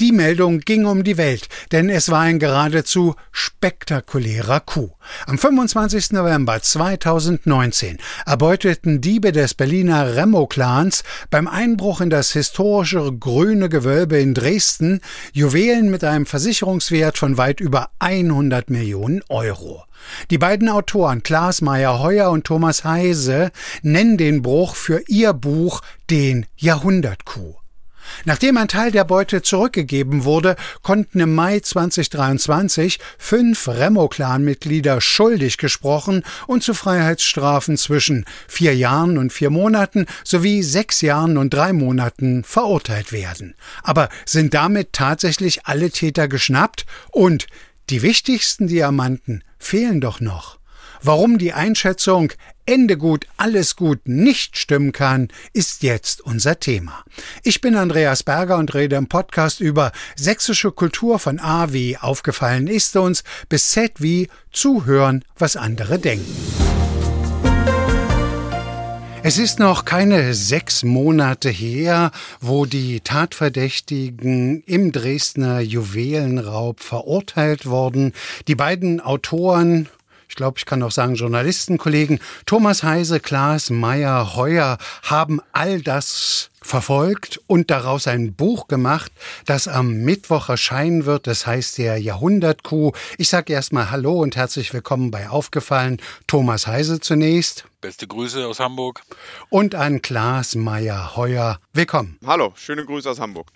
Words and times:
Die 0.00 0.10
Meldung 0.10 0.58
ging 0.58 0.86
um 0.86 1.04
die 1.04 1.16
Welt, 1.16 1.48
denn 1.70 1.88
es 1.88 2.10
war 2.10 2.22
ein 2.22 2.40
geradezu 2.40 3.14
spektakulärer 3.30 4.58
Coup. 4.58 4.90
Am 5.26 5.38
25. 5.38 6.10
November 6.10 6.60
2019 6.60 7.98
erbeuteten 8.26 9.00
Diebe 9.00 9.30
des 9.30 9.54
Berliner 9.54 10.16
Remo-Clans 10.16 11.04
beim 11.30 11.46
Einbruch 11.46 12.00
in 12.00 12.10
das 12.10 12.32
historische 12.32 13.12
Grüne 13.12 13.68
Gewölbe 13.68 14.18
in 14.18 14.34
Dresden 14.34 15.00
Juwelen 15.32 15.92
mit 15.92 16.02
einem 16.02 16.26
Versicherungswert 16.26 17.16
von 17.16 17.36
weit 17.36 17.60
über 17.60 17.90
100 18.00 18.70
Millionen 18.70 19.22
Euro. 19.28 19.84
Die 20.30 20.38
beiden 20.38 20.68
Autoren 20.68 21.22
Klaas 21.22 21.60
Meyer-Heuer 21.60 22.30
und 22.30 22.44
Thomas 22.48 22.82
Heise 22.82 23.52
nennen 23.82 24.16
den 24.16 24.42
Bruch 24.42 24.74
für 24.74 25.04
ihr 25.06 25.32
Buch 25.34 25.82
den 26.10 26.46
Jahrhundertkuh. 26.56 27.54
Nachdem 28.24 28.56
ein 28.56 28.68
Teil 28.68 28.90
der 28.90 29.04
Beute 29.04 29.42
zurückgegeben 29.42 30.24
wurde, 30.24 30.56
konnten 30.82 31.20
im 31.20 31.34
Mai 31.34 31.60
2023 31.60 32.98
fünf 33.18 33.68
Remo-Clan-Mitglieder 33.68 35.00
schuldig 35.00 35.58
gesprochen 35.58 36.22
und 36.46 36.62
zu 36.62 36.74
Freiheitsstrafen 36.74 37.76
zwischen 37.76 38.24
vier 38.48 38.74
Jahren 38.74 39.18
und 39.18 39.32
vier 39.32 39.50
Monaten 39.50 40.06
sowie 40.24 40.62
sechs 40.62 41.00
Jahren 41.00 41.36
und 41.36 41.52
drei 41.52 41.72
Monaten 41.72 42.44
verurteilt 42.44 43.12
werden. 43.12 43.54
Aber 43.82 44.08
sind 44.24 44.54
damit 44.54 44.92
tatsächlich 44.92 45.66
alle 45.66 45.90
Täter 45.90 46.28
geschnappt? 46.28 46.86
Und 47.10 47.46
die 47.90 48.02
wichtigsten 48.02 48.66
Diamanten 48.66 49.44
fehlen 49.58 50.00
doch 50.00 50.20
noch. 50.20 50.58
Warum 51.06 51.36
die 51.36 51.52
Einschätzung 51.52 52.32
Ende 52.64 52.96
gut, 52.96 53.26
alles 53.36 53.76
gut 53.76 54.08
nicht 54.08 54.56
stimmen 54.56 54.92
kann, 54.92 55.28
ist 55.52 55.82
jetzt 55.82 56.22
unser 56.22 56.58
Thema. 56.60 57.04
Ich 57.42 57.60
bin 57.60 57.76
Andreas 57.76 58.22
Berger 58.22 58.56
und 58.56 58.72
rede 58.72 58.96
im 58.96 59.06
Podcast 59.06 59.60
über 59.60 59.92
sächsische 60.16 60.72
Kultur 60.72 61.18
von 61.18 61.40
A 61.40 61.74
wie 61.74 61.98
aufgefallen 61.98 62.68
ist 62.68 62.96
uns 62.96 63.22
bis 63.50 63.68
Z 63.72 64.00
wie 64.00 64.28
zuhören, 64.50 65.26
was 65.36 65.56
andere 65.56 65.98
denken. 65.98 66.34
Es 69.22 69.36
ist 69.36 69.58
noch 69.58 69.84
keine 69.84 70.32
sechs 70.32 70.84
Monate 70.84 71.50
her, 71.50 72.12
wo 72.40 72.64
die 72.64 73.00
Tatverdächtigen 73.00 74.62
im 74.62 74.90
Dresdner 74.90 75.60
Juwelenraub 75.60 76.80
verurteilt 76.80 77.66
wurden. 77.66 78.14
Die 78.48 78.54
beiden 78.54 79.02
Autoren 79.02 79.90
ich 80.34 80.36
glaube, 80.36 80.58
ich 80.58 80.66
kann 80.66 80.82
auch 80.82 80.90
sagen 80.90 81.14
Journalistenkollegen 81.14 82.18
Thomas 82.44 82.82
Heise, 82.82 83.20
Klaas 83.20 83.70
Meyer, 83.70 84.34
Heuer 84.34 84.78
haben 85.04 85.40
all 85.52 85.80
das 85.80 86.50
verfolgt 86.60 87.40
und 87.46 87.70
daraus 87.70 88.08
ein 88.08 88.34
Buch 88.34 88.66
gemacht, 88.66 89.12
das 89.46 89.68
am 89.68 89.98
Mittwoch 89.98 90.48
erscheinen 90.48 91.04
wird. 91.04 91.28
Das 91.28 91.46
heißt 91.46 91.78
der 91.78 91.98
Jahrhundertkuh. 91.98 92.90
Ich 93.16 93.28
sage 93.28 93.52
erstmal 93.52 93.92
Hallo 93.92 94.20
und 94.20 94.34
herzlich 94.34 94.74
willkommen 94.74 95.12
bei 95.12 95.28
Aufgefallen. 95.28 96.02
Thomas 96.26 96.66
Heise 96.66 96.98
zunächst. 96.98 97.66
Beste 97.80 98.08
Grüße 98.08 98.44
aus 98.44 98.58
Hamburg. 98.58 99.02
Und 99.50 99.76
an 99.76 100.02
Klaas 100.02 100.56
Meyer 100.56 101.14
Heuer. 101.14 101.60
Willkommen. 101.74 102.18
Hallo, 102.26 102.52
schöne 102.56 102.84
Grüße 102.84 103.08
aus 103.08 103.20
Hamburg. 103.20 103.52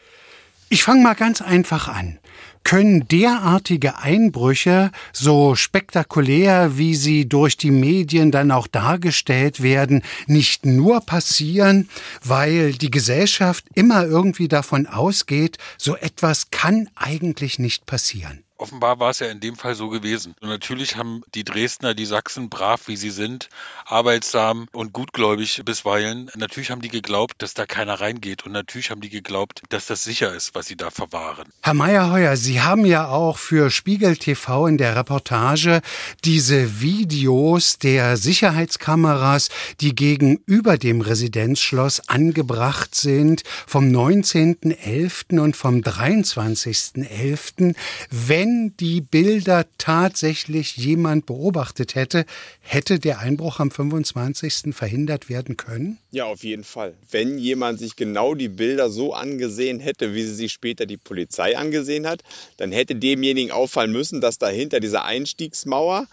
Ich 0.68 0.84
fange 0.84 1.02
mal 1.02 1.14
ganz 1.14 1.40
einfach 1.42 1.88
an. 1.88 2.20
Können 2.64 3.08
derartige 3.08 3.98
Einbrüche, 3.98 4.90
so 5.12 5.54
spektakulär 5.54 6.76
wie 6.78 6.94
sie 6.94 7.28
durch 7.28 7.56
die 7.56 7.70
Medien 7.70 8.30
dann 8.30 8.50
auch 8.50 8.66
dargestellt 8.66 9.62
werden, 9.62 10.02
nicht 10.26 10.66
nur 10.66 11.00
passieren, 11.00 11.88
weil 12.22 12.72
die 12.72 12.90
Gesellschaft 12.90 13.64
immer 13.74 14.04
irgendwie 14.04 14.48
davon 14.48 14.86
ausgeht, 14.86 15.58
so 15.76 15.96
etwas 15.96 16.50
kann 16.50 16.88
eigentlich 16.94 17.58
nicht 17.58 17.86
passieren? 17.86 18.44
Offenbar 18.58 19.00
war 19.00 19.10
es 19.10 19.20
ja 19.20 19.28
in 19.28 19.40
dem 19.40 19.56
Fall 19.56 19.74
so 19.74 19.88
gewesen. 19.88 20.34
Und 20.40 20.48
natürlich 20.48 20.96
haben 20.96 21.22
die 21.34 21.44
Dresdner, 21.44 21.94
die 21.94 22.04
Sachsen, 22.04 22.48
brav 22.48 22.88
wie 22.88 22.96
sie 22.96 23.10
sind, 23.10 23.48
arbeitsam 23.84 24.68
und 24.72 24.92
gutgläubig 24.92 25.62
bisweilen, 25.64 26.30
natürlich 26.36 26.70
haben 26.70 26.82
die 26.82 26.88
geglaubt, 26.88 27.34
dass 27.38 27.54
da 27.54 27.66
keiner 27.66 28.00
reingeht. 28.00 28.44
Und 28.44 28.52
natürlich 28.52 28.90
haben 28.90 29.00
die 29.00 29.08
geglaubt, 29.08 29.62
dass 29.68 29.86
das 29.86 30.02
sicher 30.02 30.34
ist, 30.34 30.54
was 30.54 30.66
sie 30.66 30.76
da 30.76 30.90
verwahren. 30.90 31.48
Herr 31.62 31.74
Meyerheuer, 31.74 32.36
Sie 32.36 32.60
haben 32.60 32.84
ja 32.84 33.08
auch 33.08 33.38
für 33.38 33.70
Spiegel 33.70 34.16
TV 34.16 34.66
in 34.66 34.78
der 34.78 34.96
Reportage 34.96 35.80
diese 36.24 36.80
Videos 36.80 37.78
der 37.78 38.16
Sicherheitskameras, 38.16 39.48
die 39.80 39.94
gegenüber 39.94 40.78
dem 40.78 41.00
Residenzschloss 41.00 42.08
angebracht 42.08 42.94
sind, 42.94 43.42
vom 43.66 43.84
19.11. 43.84 45.38
und 45.38 45.56
vom 45.56 45.80
23.11. 45.80 47.74
Wenn 48.10 48.47
wenn 48.48 48.74
die 48.80 49.00
Bilder 49.00 49.66
tatsächlich 49.76 50.76
jemand 50.76 51.26
beobachtet 51.26 51.94
hätte, 51.94 52.24
hätte 52.60 52.98
der 52.98 53.18
Einbruch 53.18 53.60
am 53.60 53.70
25. 53.70 54.74
verhindert 54.74 55.28
werden 55.28 55.56
können? 55.56 55.98
Ja, 56.12 56.24
auf 56.24 56.42
jeden 56.44 56.64
Fall. 56.64 56.94
Wenn 57.10 57.38
jemand 57.38 57.78
sich 57.78 57.94
genau 57.96 58.34
die 58.34 58.48
Bilder 58.48 58.88
so 58.88 59.12
angesehen 59.12 59.80
hätte, 59.80 60.14
wie 60.14 60.22
sie 60.22 60.34
sich 60.34 60.52
später 60.52 60.86
die 60.86 60.96
Polizei 60.96 61.58
angesehen 61.58 62.06
hat, 62.06 62.22
dann 62.56 62.72
hätte 62.72 62.94
demjenigen 62.94 63.50
auffallen 63.50 63.92
müssen, 63.92 64.20
dass 64.20 64.38
dahinter 64.38 64.80
dieser 64.80 65.04
Einstiegsmauer 65.04 66.06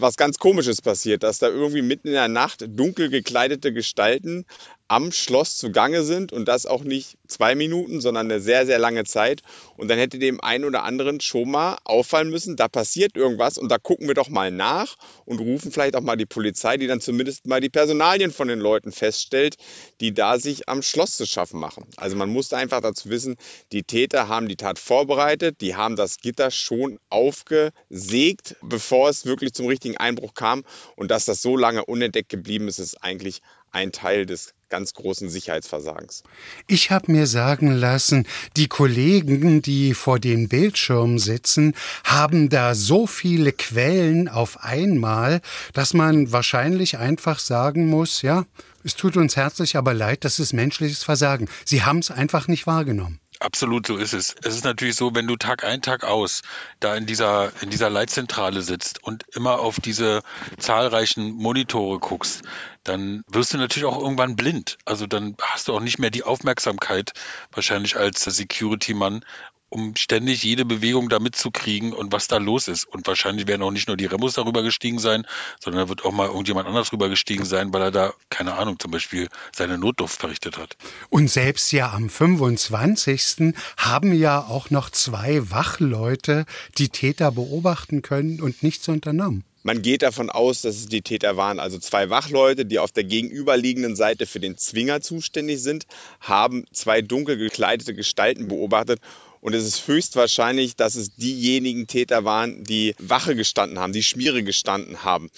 was 0.00 0.16
ganz 0.16 0.38
Komisches 0.38 0.80
passiert, 0.80 1.22
dass 1.22 1.38
da 1.38 1.48
irgendwie 1.48 1.82
mitten 1.82 2.08
in 2.08 2.14
der 2.14 2.28
Nacht 2.28 2.64
dunkel 2.68 3.08
gekleidete 3.08 3.72
Gestalten 3.72 4.44
am 4.88 5.12
Schloss 5.12 5.58
zugange 5.58 6.02
sind 6.02 6.32
und 6.32 6.46
das 6.46 6.64
auch 6.64 6.82
nicht 6.82 7.18
zwei 7.26 7.54
Minuten, 7.54 8.00
sondern 8.00 8.30
eine 8.30 8.40
sehr, 8.40 8.64
sehr 8.64 8.78
lange 8.78 9.04
Zeit. 9.04 9.42
Und 9.76 9.88
dann 9.88 9.98
hätte 9.98 10.18
dem 10.18 10.40
einen 10.40 10.64
oder 10.64 10.82
anderen 10.82 11.20
schon 11.20 11.50
mal 11.50 11.76
auffallen 11.84 12.30
müssen, 12.30 12.56
da 12.56 12.68
passiert 12.68 13.14
irgendwas 13.14 13.58
und 13.58 13.70
da 13.70 13.76
gucken 13.76 14.08
wir 14.08 14.14
doch 14.14 14.30
mal 14.30 14.50
nach 14.50 14.96
und 15.26 15.40
rufen 15.40 15.70
vielleicht 15.70 15.94
auch 15.94 16.00
mal 16.00 16.16
die 16.16 16.26
Polizei, 16.26 16.78
die 16.78 16.86
dann 16.86 17.02
zumindest 17.02 17.46
mal 17.46 17.60
die 17.60 17.68
Personalien 17.68 18.32
von 18.32 18.48
den 18.48 18.60
Leuten 18.60 18.90
feststellt, 18.90 19.56
die 20.00 20.14
da 20.14 20.38
sich 20.38 20.68
am 20.68 20.82
Schloss 20.82 21.16
zu 21.16 21.26
schaffen 21.26 21.60
machen. 21.60 21.86
Also 21.96 22.16
man 22.16 22.30
musste 22.30 22.56
einfach 22.56 22.80
dazu 22.80 23.10
wissen, 23.10 23.36
die 23.72 23.82
Täter 23.82 24.28
haben 24.28 24.48
die 24.48 24.56
Tat 24.56 24.78
vorbereitet, 24.78 25.60
die 25.60 25.76
haben 25.76 25.96
das 25.96 26.18
Gitter 26.18 26.50
schon 26.50 26.98
aufgesägt, 27.10 28.56
bevor 28.62 29.10
es 29.10 29.26
wirklich 29.26 29.52
zum 29.52 29.66
richtigen 29.66 29.98
Einbruch 29.98 30.32
kam. 30.32 30.64
Und 30.96 31.10
dass 31.10 31.26
das 31.26 31.42
so 31.42 31.56
lange 31.58 31.84
unentdeckt 31.84 32.30
geblieben 32.30 32.68
ist, 32.68 32.78
ist 32.78 33.02
eigentlich 33.02 33.42
ein 33.72 33.92
Teil 33.92 34.26
des 34.26 34.54
ganz 34.68 34.94
großen 34.94 35.28
Sicherheitsversagens. 35.28 36.22
Ich 36.66 36.90
habe 36.90 37.10
mir 37.10 37.26
sagen 37.26 37.72
lassen, 37.72 38.26
die 38.56 38.68
Kollegen, 38.68 39.62
die 39.62 39.94
vor 39.94 40.18
den 40.18 40.48
Bildschirmen 40.48 41.18
sitzen, 41.18 41.74
haben 42.04 42.48
da 42.48 42.74
so 42.74 43.06
viele 43.06 43.52
Quellen 43.52 44.28
auf 44.28 44.62
einmal, 44.62 45.40
dass 45.72 45.94
man 45.94 46.32
wahrscheinlich 46.32 46.98
einfach 46.98 47.38
sagen 47.38 47.86
muss, 47.88 48.22
ja, 48.22 48.44
es 48.84 48.94
tut 48.94 49.16
uns 49.16 49.36
herzlich 49.36 49.76
aber 49.76 49.94
leid, 49.94 50.24
das 50.24 50.38
ist 50.38 50.52
menschliches 50.52 51.02
Versagen. 51.02 51.48
Sie 51.64 51.82
haben 51.82 51.98
es 51.98 52.10
einfach 52.10 52.48
nicht 52.48 52.66
wahrgenommen. 52.66 53.20
Absolut, 53.40 53.86
so 53.86 53.96
ist 53.96 54.14
es. 54.14 54.34
Es 54.42 54.56
ist 54.56 54.64
natürlich 54.64 54.96
so, 54.96 55.14
wenn 55.14 55.28
du 55.28 55.36
Tag 55.36 55.64
ein, 55.64 55.80
Tag 55.80 56.02
aus 56.02 56.42
da 56.80 56.96
in 56.96 57.06
dieser, 57.06 57.52
in 57.62 57.70
dieser 57.70 57.88
Leitzentrale 57.88 58.62
sitzt 58.62 59.04
und 59.04 59.24
immer 59.32 59.60
auf 59.60 59.78
diese 59.78 60.22
zahlreichen 60.58 61.34
Monitore 61.34 62.00
guckst, 62.00 62.42
dann 62.82 63.22
wirst 63.28 63.54
du 63.54 63.58
natürlich 63.58 63.86
auch 63.86 64.00
irgendwann 64.00 64.34
blind. 64.34 64.78
Also 64.84 65.06
dann 65.06 65.36
hast 65.40 65.68
du 65.68 65.74
auch 65.74 65.80
nicht 65.80 66.00
mehr 66.00 66.10
die 66.10 66.24
Aufmerksamkeit 66.24 67.12
wahrscheinlich 67.52 67.96
als 67.96 68.24
Security-Mann, 68.24 69.24
um 69.70 69.94
ständig 69.96 70.42
jede 70.42 70.64
Bewegung 70.64 71.08
da 71.08 71.18
mitzukriegen 71.18 71.92
und 71.92 72.12
was 72.12 72.28
da 72.28 72.38
los 72.38 72.68
ist. 72.68 72.84
Und 72.84 73.06
wahrscheinlich 73.06 73.46
werden 73.46 73.62
auch 73.62 73.70
nicht 73.70 73.88
nur 73.88 73.96
die 73.96 74.06
Remos 74.06 74.34
darüber 74.34 74.62
gestiegen 74.62 74.98
sein, 74.98 75.26
sondern 75.60 75.84
da 75.84 75.88
wird 75.88 76.04
auch 76.04 76.12
mal 76.12 76.28
irgendjemand 76.28 76.68
anders 76.68 76.92
rüber 76.92 77.08
gestiegen 77.08 77.44
sein, 77.44 77.72
weil 77.72 77.82
er 77.82 77.90
da, 77.90 78.12
keine 78.30 78.54
Ahnung, 78.54 78.78
zum 78.78 78.90
Beispiel 78.90 79.28
seine 79.54 79.78
Notdurft 79.78 80.20
verrichtet 80.20 80.56
hat. 80.56 80.76
Und 81.10 81.30
selbst 81.30 81.72
ja 81.72 81.92
am 81.92 82.08
25. 82.08 83.54
haben 83.76 84.12
ja 84.12 84.40
auch 84.40 84.70
noch 84.70 84.90
zwei 84.90 85.50
Wachleute 85.50 86.46
die 86.78 86.88
Täter 86.88 87.32
beobachten 87.32 88.02
können 88.02 88.40
und 88.40 88.62
nichts 88.62 88.88
unternommen. 88.88 89.44
Man 89.64 89.82
geht 89.82 90.02
davon 90.02 90.30
aus, 90.30 90.62
dass 90.62 90.76
es 90.76 90.86
die 90.86 91.02
Täter 91.02 91.36
waren. 91.36 91.58
Also 91.58 91.78
zwei 91.78 92.08
Wachleute, 92.08 92.64
die 92.64 92.78
auf 92.78 92.92
der 92.92 93.04
gegenüberliegenden 93.04 93.96
Seite 93.96 94.24
für 94.24 94.40
den 94.40 94.56
Zwinger 94.56 95.00
zuständig 95.00 95.62
sind, 95.62 95.84
haben 96.20 96.64
zwei 96.72 97.02
dunkel 97.02 97.36
gekleidete 97.36 97.94
Gestalten 97.94 98.48
beobachtet 98.48 99.00
Und 99.40 99.54
es 99.54 99.64
ist 99.64 99.86
höchstwahrscheinlich, 99.86 100.76
dass 100.76 100.94
es 100.94 101.14
diejenigen 101.14 101.86
Täter 101.86 102.24
waren, 102.24 102.64
die 102.64 102.94
Wache 102.98 103.36
gestanden 103.36 103.78
haben, 103.78 103.92
die 103.92 104.02
Schmiere 104.02 104.42
gestanden 104.42 105.04
haben. 105.04 105.30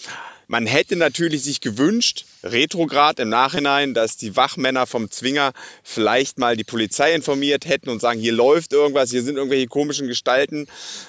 Man 0.51 0.67
hätte 0.67 0.97
natürlich 0.97 1.45
sich 1.45 1.61
gewünscht, 1.61 2.25
retrograd 2.43 3.21
im 3.21 3.29
Nachhinein, 3.29 3.95
dass 3.95 4.17
die 4.17 4.35
Wachmänner 4.35 4.87
vom 4.87 5.09
Zwinger 5.09 5.53
vielleicht 5.85 6.39
mal 6.39 6.57
die 6.57 6.65
Polizei 6.65 7.15
informiert 7.15 7.67
hätten 7.67 7.89
und 7.89 8.01
sagen, 8.01 8.19
hier 8.19 8.33
läuft 8.33 8.73
irgendwas, 8.73 9.11
hier 9.11 9.23
sind 9.23 9.37
irgendwelche 9.37 9.69
komischen 9.69 10.09
Gestalten. 10.09 10.67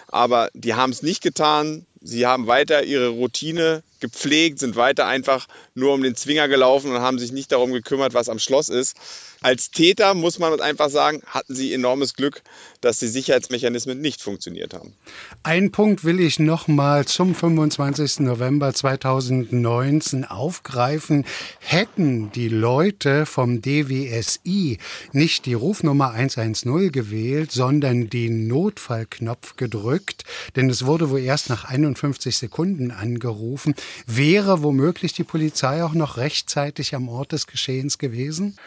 Aber 0.10 0.52
die 0.54 0.76
haben 0.76 0.92
es 0.92 1.02
nicht 1.02 1.24
getan. 1.24 1.88
Sie 2.02 2.28
haben 2.28 2.46
weiter 2.46 2.84
ihre 2.84 3.08
Routine 3.08 3.82
gepflegt, 4.02 4.60
sind 4.60 4.76
weiter 4.76 5.08
einfach 5.08 5.48
nur 5.74 5.94
um 5.94 6.04
den 6.04 6.16
Zwinger 6.16 6.48
gelaufen 6.48 6.92
und 6.92 7.00
haben 7.00 7.20
sich 7.20 7.32
nicht 7.32 7.52
darum 7.52 7.72
gekümmert, 7.72 8.14
was 8.14 8.30
am 8.30 8.40
Schloss 8.40 8.70
ist. 8.70 8.98
Als 9.44 9.72
Täter 9.72 10.14
muss 10.14 10.38
man 10.38 10.60
einfach 10.62 10.90
sagen, 10.90 11.24
hatten 11.26 11.56
sie 11.56 11.74
enormes 11.74 12.14
Glück, 12.14 12.44
dass 12.82 13.00
die 13.00 13.08
Sicherheitsmechanismen 13.08 14.00
nicht 14.00 14.22
funktioniert 14.22 14.76
haben. 14.76 14.94
Ein 15.42 15.72
Punkt 15.72 16.04
will 16.04 16.20
ich 16.20 16.38
noch 16.38 16.68
mal 16.68 17.06
zum 17.06 17.34
25. 17.34 18.20
November 18.20 18.72
2019 18.72 20.26
aufgreifen. 20.26 21.26
Hätten 21.60 22.32
die 22.34 22.50
Leute 22.50 23.26
vom 23.26 23.64
DWSI 23.64 24.78
nicht 25.12 25.48
die 25.48 25.56
Rufnummer 25.56 26.12
110 26.12 26.92
gewählt, 26.92 27.52
sondern 27.52 28.10
den 28.10 28.48
Notfallknopf 28.48 29.56
gedrückt, 29.56 30.24
denn 30.56 30.70
es 30.70 30.86
wurde 30.86 31.10
wohl 31.10 31.20
erst 31.20 31.50
nach 31.50 31.66
51 31.66 32.38
Sekunden 32.38 32.92
angerufen, 32.92 33.76
wäre 34.08 34.64
womöglich 34.64 35.14
die 35.14 35.24
Polizei 35.24 35.84
auch 35.84 35.94
noch 35.94 36.18
rechtzeitig 36.18 36.96
am 36.96 37.10
Ort 37.10 37.32
des 37.32 37.48
Geschehens 37.48 37.98
gewesen? 37.98 38.58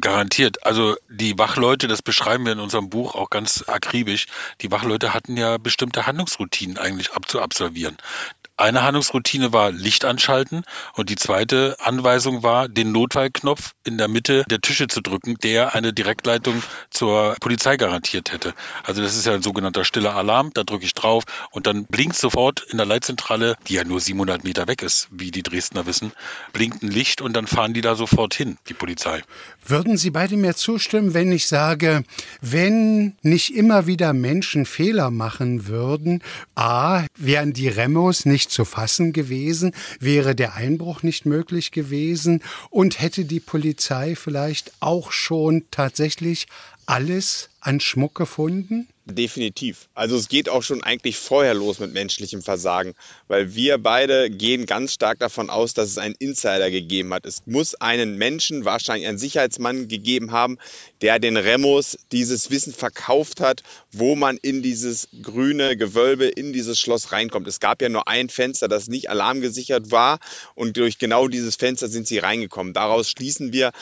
Garantiert. 0.00 0.66
Also 0.66 0.96
die 1.08 1.38
Wachleute, 1.38 1.86
das 1.86 2.02
beschreiben 2.02 2.44
wir 2.44 2.52
in 2.52 2.58
unserem 2.58 2.90
Buch 2.90 3.14
auch 3.14 3.30
ganz 3.30 3.64
akribisch, 3.68 4.26
die 4.60 4.70
Wachleute 4.72 5.14
hatten 5.14 5.36
ja 5.36 5.56
bestimmte 5.58 6.06
Handlungsroutinen 6.06 6.78
eigentlich 6.78 7.12
abzuabsolvieren. 7.12 7.96
Eine 8.56 8.84
Handlungsroutine 8.84 9.52
war 9.52 9.72
Licht 9.72 10.04
anschalten 10.04 10.62
und 10.94 11.10
die 11.10 11.16
zweite 11.16 11.76
Anweisung 11.80 12.44
war, 12.44 12.68
den 12.68 12.92
Notfallknopf 12.92 13.72
in 13.82 13.98
der 13.98 14.06
Mitte 14.06 14.44
der 14.48 14.60
Tische 14.60 14.86
zu 14.86 15.00
drücken, 15.00 15.34
der 15.42 15.74
eine 15.74 15.92
Direktleitung 15.92 16.62
zur 16.88 17.34
Polizei 17.40 17.76
garantiert 17.76 18.30
hätte. 18.30 18.54
Also 18.84 19.02
das 19.02 19.16
ist 19.16 19.26
ja 19.26 19.34
ein 19.34 19.42
sogenannter 19.42 19.84
stiller 19.84 20.14
Alarm, 20.14 20.52
da 20.54 20.62
drücke 20.62 20.84
ich 20.84 20.94
drauf 20.94 21.24
und 21.50 21.66
dann 21.66 21.86
blinkt 21.86 22.14
sofort 22.14 22.64
in 22.70 22.76
der 22.76 22.86
Leitzentrale, 22.86 23.56
die 23.66 23.74
ja 23.74 23.82
nur 23.82 23.98
700 23.98 24.44
Meter 24.44 24.68
weg 24.68 24.82
ist, 24.82 25.08
wie 25.10 25.32
die 25.32 25.42
Dresdner 25.42 25.86
wissen, 25.86 26.12
blinkt 26.52 26.80
ein 26.84 26.92
Licht 26.92 27.22
und 27.22 27.32
dann 27.32 27.48
fahren 27.48 27.74
die 27.74 27.80
da 27.80 27.96
sofort 27.96 28.34
hin, 28.34 28.56
die 28.68 28.74
Polizei. 28.74 29.22
Würden 29.66 29.96
Sie 29.96 30.10
beide 30.10 30.36
mir 30.36 30.54
zustimmen, 30.54 31.12
wenn 31.12 31.32
ich 31.32 31.48
sage, 31.48 32.04
wenn 32.40 33.16
nicht 33.22 33.52
immer 33.52 33.88
wieder 33.88 34.12
Menschen 34.12 34.64
Fehler 34.64 35.10
machen 35.10 35.66
würden, 35.66 36.22
a, 36.54 37.04
wären 37.18 37.52
die 37.52 37.66
Remos 37.66 38.24
nicht 38.24 38.43
nicht 38.44 38.50
zu 38.50 38.66
fassen 38.66 39.14
gewesen, 39.14 39.72
wäre 40.00 40.34
der 40.34 40.54
Einbruch 40.54 41.02
nicht 41.02 41.24
möglich 41.24 41.70
gewesen 41.70 42.42
und 42.68 43.00
hätte 43.00 43.24
die 43.24 43.40
Polizei 43.40 44.16
vielleicht 44.16 44.72
auch 44.80 45.12
schon 45.12 45.64
tatsächlich 45.70 46.46
alles 46.84 47.48
an 47.60 47.80
Schmuck 47.80 48.14
gefunden? 48.14 48.86
Definitiv. 49.06 49.90
Also 49.92 50.16
es 50.16 50.28
geht 50.28 50.48
auch 50.48 50.62
schon 50.62 50.82
eigentlich 50.82 51.18
vorher 51.18 51.52
los 51.52 51.78
mit 51.78 51.92
menschlichem 51.92 52.40
Versagen, 52.40 52.94
weil 53.28 53.54
wir 53.54 53.76
beide 53.76 54.30
gehen 54.30 54.64
ganz 54.64 54.94
stark 54.94 55.18
davon 55.18 55.50
aus, 55.50 55.74
dass 55.74 55.90
es 55.90 55.98
einen 55.98 56.14
Insider 56.18 56.70
gegeben 56.70 57.12
hat. 57.12 57.26
Es 57.26 57.42
muss 57.44 57.74
einen 57.74 58.16
Menschen, 58.16 58.64
wahrscheinlich 58.64 59.06
einen 59.06 59.18
Sicherheitsmann 59.18 59.88
gegeben 59.88 60.32
haben, 60.32 60.56
der 61.02 61.18
den 61.18 61.36
Remos 61.36 61.98
dieses 62.12 62.50
Wissen 62.50 62.72
verkauft 62.72 63.42
hat, 63.42 63.62
wo 63.92 64.16
man 64.16 64.38
in 64.38 64.62
dieses 64.62 65.08
grüne 65.22 65.76
Gewölbe, 65.76 66.24
in 66.24 66.54
dieses 66.54 66.80
Schloss 66.80 67.12
reinkommt. 67.12 67.46
Es 67.46 67.60
gab 67.60 67.82
ja 67.82 67.90
nur 67.90 68.08
ein 68.08 68.30
Fenster, 68.30 68.68
das 68.68 68.88
nicht 68.88 69.10
alarmgesichert 69.10 69.90
war 69.90 70.18
und 70.54 70.78
durch 70.78 70.96
genau 70.96 71.28
dieses 71.28 71.56
Fenster 71.56 71.88
sind 71.88 72.06
sie 72.06 72.20
reingekommen. 72.20 72.72
Daraus 72.72 73.10
schließen 73.10 73.52
wir, 73.52 73.72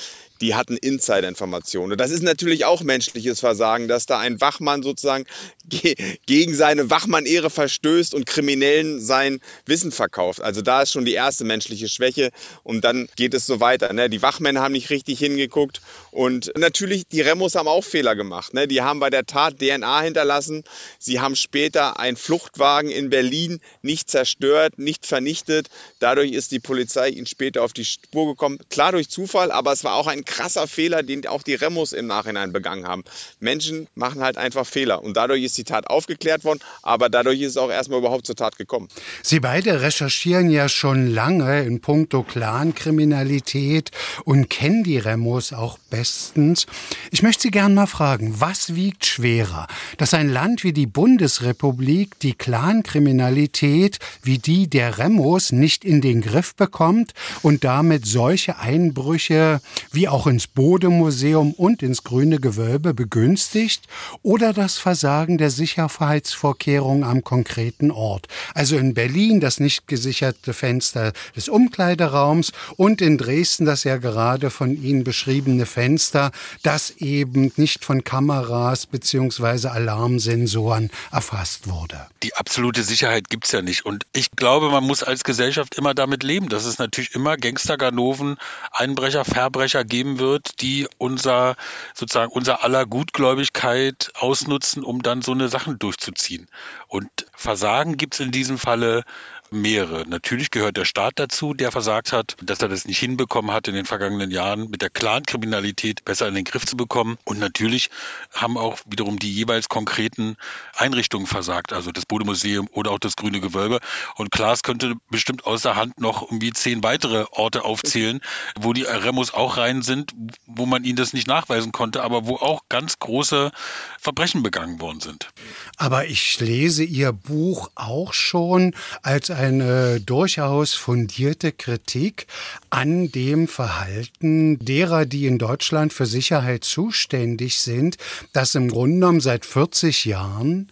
die 0.43 0.57
hatten 0.57 0.77
Insider-Informationen. 0.77 1.97
Das 1.97 2.11
ist 2.11 2.23
natürlich 2.23 2.65
auch 2.65 2.83
menschliches 2.83 3.39
Versagen, 3.41 3.87
dass 3.87 4.07
da 4.07 4.19
ein 4.19 4.41
Wachmann 4.41 4.83
sozusagen 4.83 5.25
ge 5.69 5.95
gegen 6.27 6.55
seine 6.55 6.91
Wachmann-Ehre 6.91 7.49
verstößt 7.49 8.13
und 8.13 8.27
Kriminellen 8.27 9.01
sein 9.01 9.41
Wissen 9.67 9.93
verkauft. 9.93 10.41
Also 10.43 10.61
da 10.61 10.83
ist 10.83 10.93
schon 10.93 11.05
die 11.05 11.15
erste 11.15 11.45
menschliche 11.45 11.89
Schwäche 11.89 12.31
und 12.65 12.83
dann 12.85 13.09
geht 13.15 13.35
es 13.35 13.47
so 13.47 13.61
weiter. 13.61 13.93
Ne? 13.93 14.11
Die 14.11 14.21
Wachmänner 14.21 14.63
haben 14.63 14.73
nicht 14.73 14.91
richtig 14.91 15.21
hingeguckt 15.21 15.81
und 16.11 16.53
natürlich 16.59 17.07
die 17.07 17.21
Remos 17.21 17.55
haben 17.55 17.69
auch 17.69 17.85
Fehler 17.85 18.17
gemacht. 18.17 18.53
Ne? 18.53 18.67
Die 18.67 18.83
haben 18.83 18.99
bei 18.99 19.11
der 19.11 19.25
Tat 19.25 19.61
DNA 19.61 20.03
hinterlassen. 20.03 20.65
Sie 20.99 21.21
haben 21.21 21.37
später 21.37 22.01
einen 22.01 22.17
Fluchtwagen 22.17 22.91
in 22.91 23.11
Berlin 23.11 23.61
nicht 23.83 24.11
zerstört, 24.11 24.77
nicht 24.79 25.07
vernichtet. 25.07 25.69
Dadurch 26.01 26.33
ist 26.33 26.51
die 26.51 26.61
Polizei 26.61 27.11
ihnen 27.11 27.27
später 27.27 27.63
auf 27.63 27.73
die 27.73 27.85
Spur 27.85 28.27
gekommen. 28.27 28.59
Klar 28.71 28.91
durch 28.91 29.09
Zufall, 29.09 29.53
aber 29.53 29.73
es 29.73 29.85
war 29.85 29.95
auch 29.95 30.09
ein 30.09 30.25
krasser 30.33 30.67
Fehler, 30.67 31.03
den 31.03 31.27
auch 31.27 31.43
die 31.43 31.55
Remos 31.55 31.93
im 31.93 32.07
Nachhinein 32.07 32.53
begangen 32.53 32.87
haben. 32.87 33.05
Menschen 33.39 33.87
machen 33.95 34.23
halt 34.23 34.39
einfach 34.39 34.67
Fehler 34.67 35.03
und 35.03 35.15
dadurch 35.15 35.43
ist 35.45 35.59
die 35.59 35.65
Tat 35.65 35.89
aufgeklärt 35.89 36.45
worden, 36.45 36.61
aber 36.83 37.11
dadurch 37.11 37.41
ist 37.41 37.51
es 37.51 37.57
auch 37.59 37.71
erstmal 37.71 37.99
überhaupt 37.99 38.27
zur 38.27 38.35
Tat 38.35 38.57
gekommen. 38.57 38.89
Sie 39.23 39.41
beide 39.41 39.83
recherchieren 39.83 40.49
ja 40.51 40.71
schon 40.71 41.13
lange 41.13 41.65
in 41.65 41.81
puncto 41.81 42.23
Clankriminalität 42.23 43.91
und 44.25 44.49
kennen 44.49 44.85
die 44.85 44.97
Remos 44.99 45.53
auch 45.53 45.79
bestens. 45.91 46.67
Ich 47.11 47.23
möchte 47.23 47.43
Sie 47.43 47.51
gerne 47.51 47.75
mal 47.75 47.87
fragen, 47.87 48.41
was 48.41 48.75
wiegt 48.75 49.05
schwerer, 49.05 49.67
dass 49.99 50.15
ein 50.15 50.31
Land 50.31 50.65
wie 50.65 50.73
die 50.73 50.87
Bundesrepublik 50.87 52.19
die 52.21 52.35
Clankriminalität 52.35 53.99
wie 54.23 54.39
die 54.39 54.71
der 54.71 54.99
Remos 54.99 55.53
nicht 55.53 55.85
in 55.85 56.01
den 56.01 56.23
Griff 56.23 56.55
bekommt 56.55 57.13
und 57.43 57.65
damit 57.65 58.07
solche 58.07 58.59
Einbrüche 58.59 59.61
wie 59.91 60.09
auch 60.09 60.22
ins 60.27 60.47
Bodemuseum 60.47 61.53
und 61.53 61.83
ins 61.83 62.05
Grüne 62.05 62.39
Gewölbe 62.39 62.95
begünstigt 62.95 63.87
oder 64.23 64.53
das 64.53 64.79
Versagen 64.79 65.39
der 65.39 65.51
Sicherheitsvorkehrungen 65.51 67.05
am 67.05 67.25
konkreten 67.25 67.91
Ort. 67.91 68.29
Also 68.55 68.77
in 68.77 68.95
Berlin 68.95 69.41
das 69.41 69.61
nicht 69.61 69.89
gesicherte 69.89 70.53
Fenster 70.53 71.13
des 71.37 71.49
Umkleideraums 71.49 72.53
und 72.77 73.01
in 73.01 73.19
Dresden 73.19 73.65
das 73.65 73.85
ja 73.85 73.97
gerade 73.97 74.51
von 74.51 74.71
Ihnen 74.83 75.05
beschriebene 75.05 75.67
Fenster, 75.67 76.33
das 76.63 76.91
eben 76.91 77.53
nicht 77.57 77.85
von 77.85 78.05
Kameras 78.05 78.87
beziehungsweise 78.87 79.73
Alarmsensoren 79.73 80.91
erfasst 81.11 81.69
wurde. 81.69 82.07
Die 82.23 82.35
absolute 82.35 82.83
Sicherheit 82.83 83.29
gibt 83.29 83.47
es 83.47 83.53
ja 83.53 83.63
nicht. 83.63 83.85
Und 83.87 84.05
ich 84.13 84.31
glaube, 84.33 84.71
man 84.71 84.85
muss 84.85 85.03
als 85.03 85.25
Gesellschaft 85.25 85.77
immer 85.77 85.95
damit 85.95 86.23
leben, 86.23 86.49
dass 86.49 86.65
es 86.65 86.79
natürlich 86.79 87.15
immer 87.15 87.37
Gangsterganoven, 87.37 88.37
Einbrecher, 88.71 89.25
Verbrecher 89.25 89.85
geben 89.85 90.02
geben 90.03 90.19
wird, 90.19 90.61
die 90.61 90.89
unser 90.99 91.55
sozusagen 91.95 92.33
unser 92.33 92.65
aller 92.65 92.87
Gutgläubigkeit 92.87 94.11
ausnutzen, 94.17 94.83
um 94.83 95.01
dann 95.03 95.23
so 95.23 95.31
eine 95.31 95.49
Sachen 95.49 95.79
durchzuziehen. 95.79 96.49
Und 96.89 97.09
Versagen 97.37 97.97
gibt 97.97 98.15
es 98.15 98.21
in 98.21 98.33
diesem 98.33 98.59
Falle 98.59 99.05
mehrere. 99.53 100.09
Natürlich 100.09 100.51
gehört 100.51 100.77
der 100.77 100.85
Staat 100.85 101.15
dazu, 101.17 101.55
der 101.55 101.71
versagt 101.71 102.13
hat, 102.13 102.37
dass 102.43 102.61
er 102.61 102.69
das 102.69 102.87
nicht 102.87 102.99
hinbekommen 102.99 103.53
hat 103.53 103.69
in 103.69 103.75
den 103.75 103.85
vergangenen 103.85 104.31
Jahren 104.31 104.71
mit 104.71 104.83
der 104.83 104.91
Clan-Kriminalität 104.91 106.05
besser 106.05 106.27
in 106.29 106.35
den 106.35 106.45
Griff 106.45 106.65
zu 106.65 106.77
bekommen. 106.77 107.19
Und 107.25 107.39
natürlich 107.39 107.91
haben 108.33 108.57
auch 108.57 108.79
wiederum 108.87 109.19
die 109.19 109.33
jeweils 109.33 109.69
konkreten 109.69 110.37
Einrichtungen 110.77 111.27
versagt, 111.27 111.73
also 111.73 111.93
das 111.93 112.07
Bodemuseum 112.07 112.69
oder 112.73 112.91
auch 112.91 112.99
das 112.99 113.17
Grüne 113.17 113.41
Gewölbe. 113.41 113.81
Und 114.17 114.31
Klaas 114.31 114.63
könnte 114.63 114.95
bestimmt 115.11 115.45
außer 115.47 115.77
Hand 115.77 116.01
noch 116.01 116.23
irgendwie 116.23 116.53
zehn 116.53 116.83
weitere 116.83 117.27
Orte 117.33 117.65
aufzählen, 117.65 118.21
wo 118.59 118.73
die 118.73 118.83
Remos 118.83 119.35
auch 119.35 119.59
rein 119.59 119.83
sind, 119.83 120.13
wo 120.47 120.65
man 120.65 120.85
ihnen 120.85 120.97
das 120.97 121.13
nicht 121.13 121.27
nachweisen 121.27 121.73
konnte, 121.73 122.03
aber 122.03 122.27
wo 122.27 122.37
auch 122.37 122.63
ganz 122.69 122.99
große 122.99 123.53
Verbrechen 124.01 124.43
begangen 124.43 124.81
worden 124.81 125.01
sind. 125.01 125.29
Aber 125.77 126.07
ich 126.07 126.41
lese 126.41 126.85
Ihr 126.85 127.13
Buch 127.13 127.71
auch 127.75 128.15
schon 128.15 128.75
als 129.03 129.31
ein 129.31 129.42
eine 129.43 130.01
durchaus 130.01 130.75
fundierte 130.75 131.51
Kritik 131.51 132.27
an 132.71 133.11
dem 133.11 133.49
Verhalten 133.49 134.59
derer, 134.61 135.05
die 135.05 135.27
in 135.27 135.39
Deutschland 135.39 135.93
für 135.93 136.07
Sicherheit 136.07 136.63
zuständig 136.63 137.59
sind, 137.59 137.97
dass 138.33 138.55
im 138.55 138.69
Grunde 138.69 138.95
genommen 138.95 139.21
seit 139.21 139.45
40 139.45 140.05
Jahren 140.05 140.71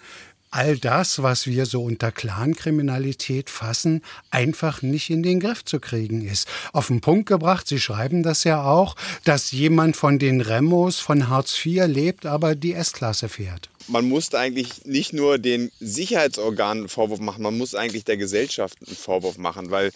all 0.50 0.78
das, 0.78 1.22
was 1.22 1.46
wir 1.46 1.66
so 1.66 1.82
unter 1.82 2.12
Clankriminalität 2.12 3.50
fassen, 3.50 4.02
einfach 4.30 4.82
nicht 4.82 5.10
in 5.10 5.22
den 5.22 5.40
Griff 5.40 5.64
zu 5.64 5.80
kriegen 5.80 6.26
ist. 6.26 6.48
Auf 6.72 6.88
den 6.88 7.00
Punkt 7.00 7.26
gebracht, 7.26 7.68
Sie 7.68 7.80
schreiben 7.80 8.22
das 8.22 8.44
ja 8.44 8.64
auch, 8.64 8.96
dass 9.24 9.52
jemand 9.52 9.96
von 9.96 10.18
den 10.18 10.40
Remos 10.40 10.98
von 10.98 11.28
Hartz 11.28 11.64
IV 11.64 11.86
lebt, 11.86 12.26
aber 12.26 12.54
die 12.54 12.74
S-Klasse 12.74 13.28
fährt 13.28 13.70
man 13.90 14.08
muss 14.08 14.32
eigentlich 14.34 14.84
nicht 14.84 15.12
nur 15.12 15.38
den 15.38 15.70
Sicherheitsorganen 15.80 16.82
einen 16.82 16.88
Vorwurf 16.88 17.20
machen, 17.20 17.42
man 17.42 17.58
muss 17.58 17.74
eigentlich 17.74 18.04
der 18.04 18.16
Gesellschaft 18.16 18.78
einen 18.86 18.96
Vorwurf 18.96 19.36
machen, 19.36 19.70
weil 19.70 19.90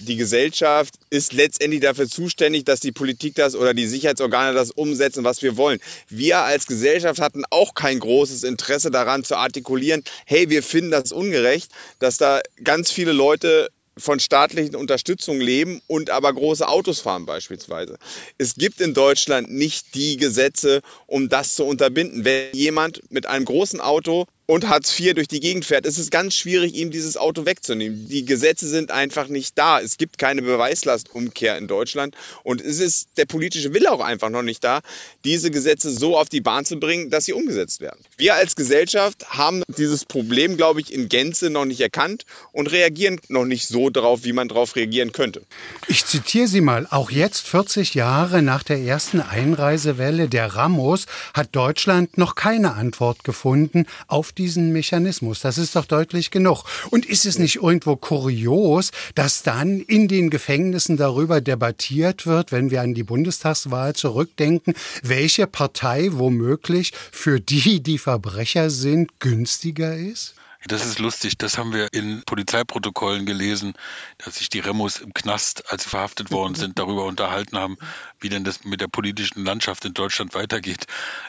Die 0.00 0.16
Gesellschaft 0.16 0.94
ist 1.10 1.32
letztendlich 1.32 1.80
dafür 1.80 2.08
zuständig, 2.08 2.64
dass 2.64 2.80
die 2.80 2.92
Politik 2.92 3.36
das 3.36 3.54
oder 3.54 3.74
die 3.74 3.86
Sicherheitsorgane 3.86 4.52
das 4.52 4.70
umsetzen, 4.70 5.24
was 5.24 5.42
wir 5.42 5.56
wollen. 5.56 5.80
Wir 6.08 6.38
als 6.38 6.66
Gesellschaft 6.66 7.20
hatten 7.20 7.44
auch 7.50 7.74
kein 7.74 8.00
großes 8.00 8.42
Interesse 8.42 8.90
daran 8.90 9.24
zu 9.24 9.36
artikulieren, 9.36 10.02
hey, 10.26 10.50
wir 10.50 10.62
finden 10.62 10.90
das 10.90 11.12
ungerecht, 11.12 11.70
dass 12.00 12.18
da 12.18 12.40
ganz 12.62 12.90
viele 12.90 13.12
Leute 13.12 13.70
von 13.96 14.18
staatlichen 14.18 14.74
Unterstützung 14.74 15.40
leben 15.40 15.80
und 15.86 16.10
aber 16.10 16.32
große 16.32 16.66
Autos 16.66 17.00
fahren 17.00 17.26
beispielsweise. 17.26 17.96
Es 18.38 18.54
gibt 18.56 18.80
in 18.80 18.94
Deutschland 18.94 19.50
nicht 19.50 19.94
die 19.94 20.16
Gesetze, 20.16 20.82
um 21.06 21.28
das 21.28 21.54
zu 21.54 21.64
unterbinden. 21.64 22.24
Wenn 22.24 22.52
jemand 22.52 23.02
mit 23.12 23.26
einem 23.26 23.44
großen 23.44 23.80
Auto 23.80 24.26
und 24.46 24.68
Hartz 24.68 24.98
IV 24.98 25.14
durch 25.14 25.28
die 25.28 25.40
Gegend 25.40 25.64
fährt, 25.64 25.86
ist 25.86 25.98
es 25.98 26.10
ganz 26.10 26.34
schwierig, 26.34 26.74
ihm 26.74 26.90
dieses 26.90 27.16
Auto 27.16 27.46
wegzunehmen. 27.46 28.08
Die 28.08 28.24
Gesetze 28.24 28.68
sind 28.68 28.90
einfach 28.90 29.28
nicht 29.28 29.56
da. 29.56 29.80
Es 29.80 29.96
gibt 29.96 30.18
keine 30.18 30.42
Beweislastumkehr 30.42 31.56
in 31.56 31.66
Deutschland 31.66 32.14
und 32.42 32.60
es 32.60 32.78
ist 32.78 33.08
der 33.16 33.24
politische 33.24 33.72
Wille 33.72 33.90
auch 33.90 34.00
einfach 34.00 34.28
noch 34.28 34.42
nicht 34.42 34.62
da, 34.62 34.80
diese 35.24 35.50
Gesetze 35.50 35.90
so 35.90 36.18
auf 36.18 36.28
die 36.28 36.40
Bahn 36.42 36.64
zu 36.64 36.78
bringen, 36.78 37.10
dass 37.10 37.24
sie 37.24 37.32
umgesetzt 37.32 37.80
werden. 37.80 38.00
Wir 38.18 38.34
als 38.34 38.54
Gesellschaft 38.54 39.30
haben 39.30 39.62
dieses 39.78 40.04
Problem, 40.04 40.56
glaube 40.56 40.80
ich, 40.80 40.92
in 40.92 41.08
Gänze 41.08 41.48
noch 41.48 41.64
nicht 41.64 41.80
erkannt 41.80 42.24
und 42.52 42.70
reagieren 42.70 43.20
noch 43.28 43.44
nicht 43.46 43.66
so 43.66 43.88
darauf, 43.88 44.24
wie 44.24 44.32
man 44.32 44.48
darauf 44.48 44.76
reagieren 44.76 45.12
könnte. 45.12 45.42
Ich 45.88 46.04
zitiere 46.04 46.48
Sie 46.48 46.60
mal. 46.60 46.86
Auch 46.90 47.10
jetzt, 47.10 47.46
40 47.48 47.94
Jahre 47.94 48.42
nach 48.42 48.62
der 48.62 48.78
ersten 48.78 49.20
Einreisewelle 49.20 50.28
der 50.28 50.48
Ramos, 50.48 51.06
hat 51.32 51.48
Deutschland 51.52 52.18
noch 52.18 52.34
keine 52.34 52.74
Antwort 52.74 53.24
gefunden 53.24 53.86
auf 54.06 54.33
diesen 54.38 54.72
Mechanismus. 54.72 55.40
Das 55.40 55.58
ist 55.58 55.76
doch 55.76 55.84
deutlich 55.84 56.30
genug. 56.30 56.64
Und 56.90 57.06
ist 57.06 57.26
es 57.26 57.38
nicht 57.38 57.56
irgendwo 57.56 57.96
kurios, 57.96 58.90
dass 59.14 59.42
dann 59.42 59.80
in 59.80 60.08
den 60.08 60.30
Gefängnissen 60.30 60.96
darüber 60.96 61.40
debattiert 61.40 62.26
wird, 62.26 62.52
wenn 62.52 62.70
wir 62.70 62.82
an 62.82 62.94
die 62.94 63.02
Bundestagswahl 63.02 63.94
zurückdenken, 63.94 64.74
welche 65.02 65.46
Partei 65.46 66.08
womöglich 66.12 66.92
für 67.12 67.40
die, 67.40 67.82
die 67.82 67.98
Verbrecher 67.98 68.70
sind, 68.70 69.20
günstiger 69.20 69.96
ist? 69.96 70.34
Das 70.66 70.86
ist 70.86 70.98
lustig. 70.98 71.36
Das 71.36 71.58
haben 71.58 71.74
wir 71.74 71.92
in 71.92 72.22
Polizeiprotokollen 72.24 73.26
gelesen, 73.26 73.74
dass 74.18 74.36
sich 74.36 74.48
die 74.48 74.60
Remos 74.60 74.98
im 74.98 75.12
Knast, 75.12 75.70
als 75.70 75.84
sie 75.84 75.90
verhaftet 75.90 76.30
worden 76.30 76.54
sind, 76.54 76.78
darüber 76.78 77.04
unterhalten 77.04 77.58
haben, 77.58 77.76
wie 78.20 78.30
denn 78.30 78.44
das 78.44 78.64
mit 78.64 78.80
der 78.80 78.88
politischen 78.88 79.44
Landschaft 79.44 79.84
in 79.84 79.92
Deutschland 79.92 80.34
weitergeht. 80.34 80.86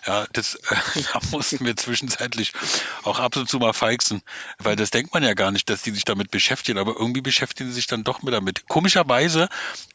Ja, 0.08 0.26
das, 0.32 0.56
äh, 0.56 0.76
da 1.14 1.20
mussten 1.32 1.66
wir 1.66 1.76
zwischenzeitlich 1.76 2.54
auch 3.04 3.20
ab 3.20 3.36
und 3.36 3.50
zu 3.50 3.60
mal 3.60 3.74
feixen, 3.74 4.22
weil 4.60 4.78
das 4.78 4.92
denkt 4.92 5.14
man 5.14 5.24
ja 5.24 5.34
gar 5.34 5.52
nicht, 5.52 5.70
dass 5.70 5.82
die 5.82 5.92
sich 5.92 6.06
damit 6.06 6.32
beschäftigen, 6.32 6.80
aber 6.80 6.96
irgendwie 6.98 7.22
beschäftigen 7.22 7.70
sie 7.70 7.76
sich 7.76 7.88
dann 7.88 8.06
doch 8.06 8.22
mit 8.22 8.34
damit. 8.34 8.68
Komischerweise 8.68 9.50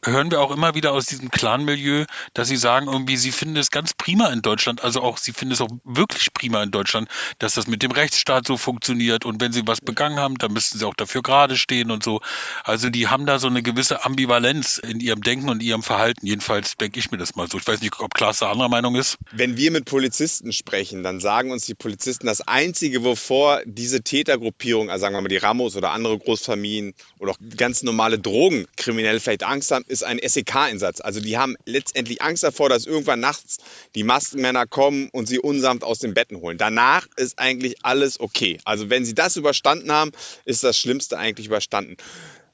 hören 0.05 0.31
wir 0.31 0.41
auch 0.41 0.51
immer 0.51 0.75
wieder 0.75 0.93
aus 0.93 1.07
diesem 1.07 1.31
Clan-Milieu, 1.31 2.05
dass 2.35 2.49
sie 2.49 2.57
sagen 2.57 2.89
irgendwie, 2.89 3.17
sie 3.17 3.33
finden 3.33 3.57
es 3.57 3.71
ganz 3.71 3.95
prima 3.95 4.29
in 4.29 4.43
Deutschland, 4.43 4.85
also 4.85 5.01
auch, 5.01 5.17
sie 5.17 5.33
finden 5.33 5.55
es 5.55 5.63
auch 5.63 5.71
wirklich 5.85 6.35
prima 6.35 6.63
in 6.63 6.71
Deutschland, 6.71 7.09
dass 7.39 7.55
das 7.55 7.67
mit 7.67 7.83
dem 7.83 7.91
Rechtsstaat 7.91 8.47
so 8.47 8.59
funktioniert 8.59 9.25
und 9.31 9.41
wenn 9.41 9.53
sie 9.53 9.63
was 9.67 9.81
begangen 9.81 10.19
haben, 10.19 10.37
dann 10.37 10.53
müssten 10.53 10.79
sie 10.79 10.85
auch 10.85 10.95
dafür 10.95 11.23
gerade 11.23 11.57
stehen 11.57 11.91
und 11.91 12.03
so. 12.03 12.21
Also 12.65 12.91
die 12.91 13.09
haben 13.09 13.27
da 13.27 13.39
so 13.39 13.47
eine 13.47 13.63
gewisse 13.63 14.05
Ambivalenz 14.05 14.79
in 14.79 15.01
ihrem 15.01 15.23
Denken 15.23 15.49
und 15.49 15.63
ihrem 15.63 15.83
Verhalten. 15.83 16.27
Jedenfalls 16.27 16.77
denke 16.77 16.99
ich 16.99 17.11
mir 17.11 17.19
das 17.19 17.37
mal 17.37 17.49
so. 17.49 17.59
Ich 17.59 17.67
weiß 17.67 17.81
nicht, 17.81 17.99
ob 18.01 18.15
Klaas 18.15 18.39
da 18.41 18.51
anderer 18.51 18.69
Meinung 18.69 18.97
ist. 18.97 19.17
Wenn 19.33 19.57
wir 19.57 19.71
mit 19.71 19.85
Polizisten 19.85 20.53
sprechen, 20.53 21.03
dann 21.03 21.21
sagen 21.21 21.51
uns 21.51 21.65
die 21.65 21.75
Polizisten, 21.75 22.27
das 22.27 22.41
Einzige, 22.41 23.05
wovor 23.05 23.63
diese 23.65 24.03
Tätergruppierung, 24.03 24.91
also 24.91 25.03
sagen 25.03 25.15
wir 25.15 25.23
mal 25.23 25.29
die 25.29 25.37
Ramos 25.37 25.77
oder 25.77 25.93
andere 25.93 26.19
Großfamilien 26.19 26.95
oder 27.19 27.33
auch 27.33 27.39
ganz 27.57 27.83
normale 27.83 28.19
Drogenkriminelle 28.19 29.21
vielleicht 29.21 29.45
Angst 29.45 29.71
haben, 29.71 29.85
ist 29.89 30.05
ein 30.05 30.19
SEK-Einsatz. 30.23 31.01
Also 31.01 31.21
die 31.21 31.39
haben 31.39 31.57
letztendlich 31.65 32.23
Angst 32.23 32.43
davor, 32.43 32.69
dass 32.69 32.87
irgendwann 32.87 33.21
nachts 33.21 33.59
die 33.95 34.03
Maskenmänner 34.03 34.67
kommen 34.67 35.09
und 35.13 35.27
sie 35.27 35.39
unsamt 35.39 35.85
aus 35.85 35.99
den 36.01 36.15
Betten 36.15 36.39
holen. 36.39 36.59
Danach 36.59 37.07
ist 37.17 37.39
eigentlich 37.39 37.85
alles 37.85 38.21
okay. 38.21 38.59
Also 38.65 38.91
wenn 38.91 39.05
sie 39.05 39.15
das 39.21 39.37
überstanden 39.37 39.93
haben, 39.93 40.13
ist 40.45 40.65
das 40.65 40.79
Schlimmste 40.79 41.19
eigentlich 41.19 41.47
überstanden. 41.47 41.97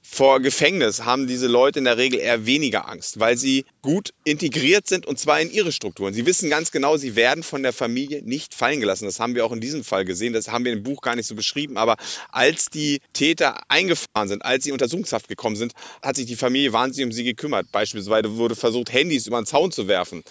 Vor 0.09 0.41
Gefängnis 0.41 1.05
haben 1.05 1.27
diese 1.27 1.47
Leute 1.47 1.81
in 1.81 1.85
der 1.85 1.99
Regel 1.99 2.21
eher 2.21 2.47
weniger 2.47 2.89
Angst, 2.89 3.21
weil 3.21 3.37
sie 3.37 3.67
gut 3.83 4.15
integriert 4.25 4.87
sind 4.87 5.05
und 5.05 5.19
zwar 5.19 5.41
in 5.41 5.51
ihre 5.51 5.73
Strukturen. 5.73 6.15
Sie 6.15 6.25
wissen 6.25 6.49
ganz 6.49 6.71
genau, 6.71 6.97
sie 6.97 7.17
werden 7.17 7.43
von 7.43 7.63
der 7.63 7.75
Familie 7.75 8.23
nicht 8.23 8.55
fallen 8.55 8.81
gelassen. 8.81 9.05
Das 9.05 9.21
haben 9.21 9.35
wir 9.35 9.45
auch 9.45 9.53
in 9.53 9.61
diesem 9.61 9.85
Fall 9.85 10.07
gesehen. 10.07 10.33
Das 10.33 10.49
haben 10.49 10.65
wir 10.65 10.73
im 10.73 10.85
Buch 10.85 11.03
gar 11.03 11.17
nicht 11.17 11.27
so 11.27 11.35
beschrieben. 11.35 11.77
Aber 11.77 11.97
als 12.31 12.67
die 12.67 13.01
Täter 13.13 13.61
eingefahren 13.69 14.29
sind, 14.29 14.43
als 14.43 14.65
sie 14.65 14.73
Untersuchungshaft 14.73 15.29
gekommen 15.29 15.57
sind, 15.57 15.73
hat 16.01 16.17
sich 16.17 16.25
die 16.25 16.37
Familie 16.37 16.73
wahnsinnig 16.73 17.07
um 17.07 17.13
sie 17.13 17.25
gekümmert. 17.25 17.71
Beispielsweise 17.71 18.37
wurde 18.37 18.55
versucht, 18.55 18.93
Handys 18.93 19.27
über 19.27 19.41
den 19.41 19.47
Zaun 19.47 19.71
zu 19.71 19.87
werfen 19.87 20.23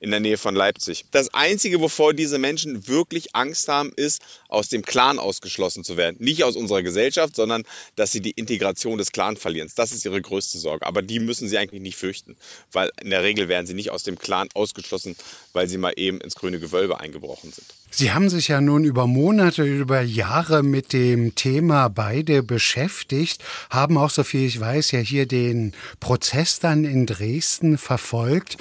in 0.00 0.10
der 0.10 0.20
Nähe 0.20 0.38
von 0.38 0.54
Leipzig. 0.54 1.04
Das 1.10 1.34
Einzige, 1.34 1.80
wovor 1.80 2.14
diese 2.14 2.38
Menschen 2.38 2.88
wirklich 2.88 3.34
Angst 3.34 3.68
haben, 3.68 3.92
ist, 3.94 4.22
aus 4.48 4.68
dem 4.70 4.82
Clan 4.82 5.18
ausgeschlossen 5.18 5.84
zu 5.84 5.98
werden. 5.98 6.16
Nicht 6.20 6.44
aus 6.44 6.56
unserer 6.56 6.82
Gesellschaft, 6.82 7.36
sondern 7.36 7.64
dass 7.96 8.10
sie 8.10 8.20
die 8.20 8.30
Integration 8.30 8.96
des 8.96 9.12
Clans 9.12 9.23
Clan 9.24 9.36
verlieren. 9.36 9.70
Das 9.74 9.92
ist 9.92 10.04
ihre 10.04 10.20
größte 10.20 10.58
Sorge. 10.58 10.86
Aber 10.86 11.02
die 11.02 11.18
müssen 11.18 11.48
sie 11.48 11.56
eigentlich 11.56 11.80
nicht 11.80 11.96
fürchten, 11.96 12.36
weil 12.72 12.90
in 13.00 13.10
der 13.10 13.22
Regel 13.22 13.48
werden 13.48 13.66
sie 13.66 13.74
nicht 13.74 13.90
aus 13.90 14.02
dem 14.02 14.18
Clan 14.18 14.48
ausgeschlossen, 14.54 15.16
weil 15.52 15.68
sie 15.68 15.78
mal 15.78 15.94
eben 15.96 16.20
ins 16.20 16.34
grüne 16.34 16.58
Gewölbe 16.58 17.00
eingebrochen 17.00 17.52
sind. 17.52 17.66
Sie 17.90 18.12
haben 18.12 18.28
sich 18.28 18.48
ja 18.48 18.60
nun 18.60 18.84
über 18.84 19.06
Monate, 19.06 19.62
über 19.62 20.02
Jahre 20.02 20.62
mit 20.62 20.92
dem 20.92 21.34
Thema 21.34 21.88
beide 21.88 22.42
beschäftigt, 22.42 23.42
haben 23.70 23.96
auch, 23.96 24.10
so 24.10 24.24
viel 24.24 24.46
ich 24.46 24.60
weiß, 24.60 24.90
ja 24.90 24.98
hier 24.98 25.26
den 25.26 25.72
Prozess 26.00 26.60
dann 26.60 26.84
in 26.84 27.06
Dresden 27.06 27.78
verfolgt. 27.78 28.58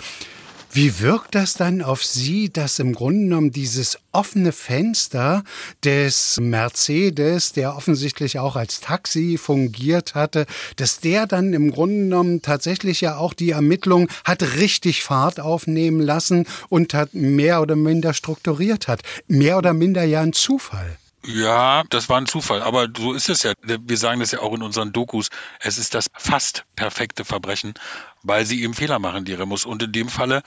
Wie 0.76 1.00
wirkt 1.02 1.36
das 1.36 1.54
dann 1.54 1.84
auf 1.84 2.04
Sie, 2.04 2.52
dass 2.52 2.80
im 2.80 2.94
Grunde 2.96 3.26
genommen 3.26 3.52
dieses 3.52 4.00
offene 4.12 4.52
Fenster 4.52 5.44
des 5.84 6.40
Mercedes, 6.42 7.54
der 7.54 7.76
offensichtlich 7.76 8.40
auch 8.40 8.56
als 8.56 8.80
Taxi 8.80 9.38
fungiert 9.38 10.16
hatte, 10.16 10.48
dass 10.78 11.00
der 11.00 11.28
dann 11.28 11.54
im 11.54 11.70
Grunde 11.70 11.98
genommen 11.98 12.42
tatsächlich 12.42 13.02
ja 13.02 13.18
auch 13.18 13.36
die 13.36 13.52
Ermittlung 13.52 14.08
hat 14.26 14.42
richtig 14.42 15.04
Fahrt 15.04 15.40
aufnehmen 15.40 16.02
lassen 16.02 16.48
und 16.70 16.96
hat 16.96 17.14
mehr 17.14 17.62
oder 17.62 17.76
minder 17.76 18.16
strukturiert 18.16 18.88
hat. 18.88 19.02
Mehr 19.28 19.60
oder 19.60 19.74
minder 19.74 20.04
ja 20.04 20.22
ein 20.22 20.34
Zufall. 20.34 20.98
Ja, 21.26 21.84
das 21.90 22.10
war 22.10 22.18
ein 22.18 22.26
Zufall, 22.26 22.62
aber 22.62 22.88
so 22.98 23.14
ist 23.14 23.30
es 23.30 23.44
ja. 23.44 23.54
Wir 23.62 23.98
sagen 23.98 24.20
das 24.20 24.32
ja 24.32 24.40
auch 24.40 24.54
in 24.54 24.62
unseren 24.62 24.92
Dokus. 24.92 25.30
Es 25.60 25.78
ist 25.78 25.94
das 25.94 26.08
fast 26.18 26.66
perfekte 26.76 27.24
Verbrechen, 27.24 27.76
weil 28.24 28.46
sie 28.46 28.64
eben 28.64 28.74
Fehler 28.74 29.00
machen, 29.00 29.26
die 29.26 29.34
Remus. 29.34 29.66
Und 29.66 29.84
in 29.84 29.92
dem 29.92 30.10
Falle 30.10 30.42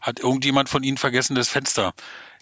hat 0.00 0.20
irgendjemand 0.20 0.68
von 0.68 0.82
ihnen 0.82 0.98
vergessen, 0.98 1.34
das 1.34 1.48
Fenster 1.48 1.94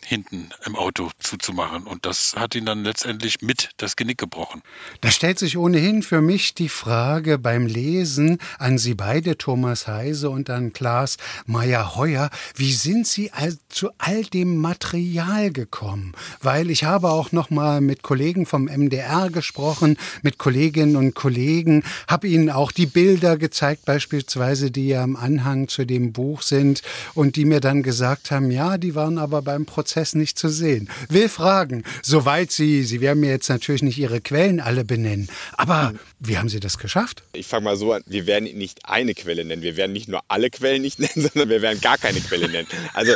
hinten 0.05 0.51
im 0.65 0.77
Auto 0.77 1.11
zuzumachen. 1.19 1.85
Und 1.85 2.07
das 2.07 2.35
hat 2.37 2.55
ihn 2.55 2.67
dann 2.67 2.85
letztendlich 2.85 3.43
mit 3.43 3.71
das 3.77 3.97
Genick 3.97 4.19
gebrochen. 4.19 4.63
Da 5.01 5.11
stellt 5.11 5.39
sich 5.39 5.57
ohnehin 5.57 6.03
für 6.03 6.21
mich 6.21 6.55
die 6.55 6.69
Frage 6.69 7.39
beim 7.39 7.67
Lesen 7.67 8.39
an 8.59 8.79
Sie 8.79 8.95
beide, 8.95 9.37
Thomas 9.37 9.87
Heise 9.87 10.31
und 10.31 10.51
an 10.51 10.73
Klaas 10.73 11.17
Meyer-Heuer, 11.47 12.31
wie 12.55 12.73
sind 12.73 13.07
Sie 13.07 13.31
zu 13.69 13.91
all 13.99 14.25
dem 14.25 14.57
Material 14.57 15.53
gekommen? 15.53 16.15
Weil 16.41 16.71
ich 16.71 16.85
habe 16.85 17.11
auch 17.11 17.33
noch 17.33 17.51
mal 17.51 17.81
mit 17.81 18.03
Kollegen 18.03 18.47
vom 18.47 18.65
MDR 18.65 19.31
gesprochen, 19.31 19.97
mit 20.23 20.39
Kolleginnen 20.39 20.97
und 20.97 21.15
Kollegen, 21.15 21.85
habe 22.09 22.29
ihnen 22.29 22.51
auch 22.51 22.73
die 22.73 22.87
Bilder 22.87 23.37
gezeigt, 23.37 23.85
beispielsweise, 23.85 24.71
die 24.71 24.80
ja 24.89 25.05
im 25.05 25.17
Anhang 25.17 25.69
zu 25.69 25.85
dem 25.85 26.13
Buch 26.13 26.43
sind 26.43 26.83
und 27.15 27.37
die 27.37 27.45
mir 27.45 27.61
dann 27.61 27.83
gesagt 27.83 28.31
haben, 28.31 28.51
ja, 28.51 28.79
die 28.79 28.95
waren 28.95 29.19
aber 29.19 29.43
beim 29.43 29.67
Prozess 29.67 30.15
nicht 30.15 30.39
zu 30.39 30.49
sehen. 30.49 30.89
Will 31.09 31.29
fragen, 31.29 31.85
soweit 32.03 32.51
Sie, 32.51 32.83
Sie 32.83 33.01
werden 33.01 33.21
mir 33.21 33.31
jetzt 33.31 33.49
natürlich 33.49 33.83
nicht 33.83 33.99
Ihre 33.99 34.21
Quellen 34.21 34.61
alle 34.61 34.85
benennen, 34.85 35.29
aber 35.57 35.93
wie 36.23 36.37
haben 36.37 36.51
Sie 36.51 36.61
das 36.61 36.77
geschafft? 36.77 37.23
Ich 37.33 37.47
fange 37.47 37.65
mal 37.65 37.77
so 37.77 37.95
an, 37.95 38.03
wir 38.05 38.27
werden 38.27 38.45
nicht 38.57 38.85
eine 38.85 39.15
Quelle 39.15 39.43
nennen. 39.43 39.63
Wir 39.63 39.79
werden 39.79 39.95
nicht 39.95 40.07
nur 40.07 40.21
alle 40.29 40.51
Quellen 40.51 40.83
nicht 40.83 40.99
nennen, 40.99 41.15
sondern 41.15 41.49
wir 41.49 41.63
werden 41.63 41.81
gar 41.81 41.97
keine 41.97 42.21
Quelle 42.21 42.49
nennen. 42.49 42.69
Also 42.93 43.15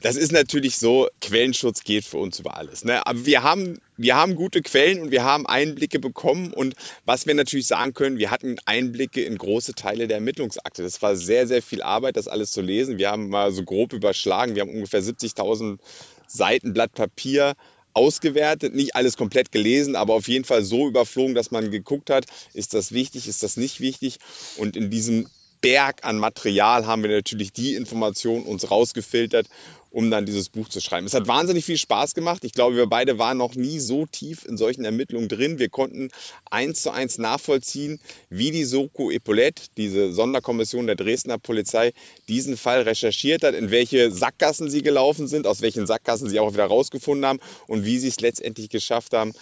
das 0.00 0.16
ist 0.16 0.32
natürlich 0.32 0.78
so, 0.78 1.08
Quellenschutz 1.20 1.84
geht 1.84 2.06
für 2.06 2.16
uns 2.16 2.38
über 2.38 2.56
alles. 2.56 2.82
Ne? 2.82 3.06
Aber 3.06 3.26
wir 3.26 3.42
haben 3.42 3.78
wir 3.98 4.16
haben 4.16 4.36
gute 4.36 4.62
Quellen 4.62 5.00
und 5.00 5.10
wir 5.10 5.24
haben 5.24 5.46
Einblicke 5.46 5.98
bekommen. 5.98 6.52
Und 6.52 6.76
was 7.04 7.26
wir 7.26 7.34
natürlich 7.34 7.66
sagen 7.66 7.92
können, 7.92 8.18
wir 8.18 8.30
hatten 8.30 8.56
Einblicke 8.64 9.22
in 9.22 9.36
große 9.36 9.74
Teile 9.74 10.06
der 10.06 10.18
Ermittlungsakte. 10.18 10.82
Das 10.82 11.02
war 11.02 11.14
sehr, 11.16 11.46
sehr 11.46 11.62
viel 11.62 11.82
Arbeit, 11.82 12.16
das 12.16 12.28
alles 12.28 12.52
zu 12.52 12.62
lesen. 12.62 12.96
Wir 12.96 13.10
haben 13.10 13.28
mal 13.28 13.52
so 13.52 13.64
grob 13.64 13.92
überschlagen. 13.92 14.54
Wir 14.54 14.62
haben 14.62 14.70
ungefähr 14.70 15.02
70.000 15.02 15.78
Seiten 16.26 16.72
Blatt 16.72 16.92
Papier 16.92 17.54
ausgewertet, 17.98 18.74
nicht 18.74 18.94
alles 18.94 19.16
komplett 19.16 19.50
gelesen, 19.50 19.96
aber 19.96 20.14
auf 20.14 20.28
jeden 20.28 20.44
Fall 20.44 20.62
so 20.62 20.86
überflogen, 20.86 21.34
dass 21.34 21.50
man 21.50 21.72
geguckt 21.72 22.10
hat, 22.10 22.26
ist 22.54 22.72
das 22.74 22.92
wichtig, 22.92 23.26
ist 23.26 23.42
das 23.42 23.56
nicht 23.56 23.80
wichtig. 23.80 24.18
Und 24.56 24.76
in 24.76 24.88
diesem 24.88 25.26
Berg 25.60 26.04
an 26.04 26.18
Material 26.18 26.86
haben 26.86 27.02
wir 27.02 27.10
natürlich 27.10 27.52
die 27.52 27.74
Informationen 27.74 28.44
uns 28.44 28.70
rausgefiltert, 28.70 29.48
um 29.90 30.10
dann 30.10 30.26
dieses 30.26 30.48
Buch 30.48 30.68
zu 30.68 30.80
schreiben. 30.80 31.06
Es 31.06 31.14
hat 31.14 31.28
wahnsinnig 31.28 31.64
viel 31.64 31.78
Spaß 31.78 32.14
gemacht. 32.14 32.44
Ich 32.44 32.52
glaube, 32.52 32.76
wir 32.76 32.86
beide 32.86 33.18
waren 33.18 33.38
noch 33.38 33.54
nie 33.54 33.78
so 33.78 34.06
tief 34.06 34.44
in 34.44 34.56
solchen 34.56 34.84
Ermittlungen 34.84 35.28
drin. 35.28 35.58
Wir 35.58 35.68
konnten 35.68 36.10
eins 36.50 36.82
zu 36.82 36.90
eins 36.90 37.18
nachvollziehen, 37.18 37.98
wie 38.28 38.50
die 38.50 38.64
Soko 38.64 39.10
Epaulette, 39.10 39.62
diese 39.76 40.12
Sonderkommission 40.12 40.86
der 40.86 40.96
Dresdner 40.96 41.38
Polizei, 41.38 41.92
diesen 42.28 42.56
Fall 42.56 42.82
recherchiert 42.82 43.42
hat, 43.42 43.54
in 43.54 43.70
welche 43.70 44.10
Sackgassen 44.10 44.70
sie 44.70 44.82
gelaufen 44.82 45.28
sind, 45.28 45.46
aus 45.46 45.62
welchen 45.62 45.86
Sackgassen 45.86 46.28
sie 46.28 46.40
auch 46.40 46.52
wieder 46.52 46.66
rausgefunden 46.66 47.26
haben 47.26 47.40
und 47.66 47.84
wie 47.84 47.98
sie 47.98 48.08
es 48.08 48.20
letztendlich 48.20 48.68
geschafft 48.68 49.14
haben, 49.14 49.32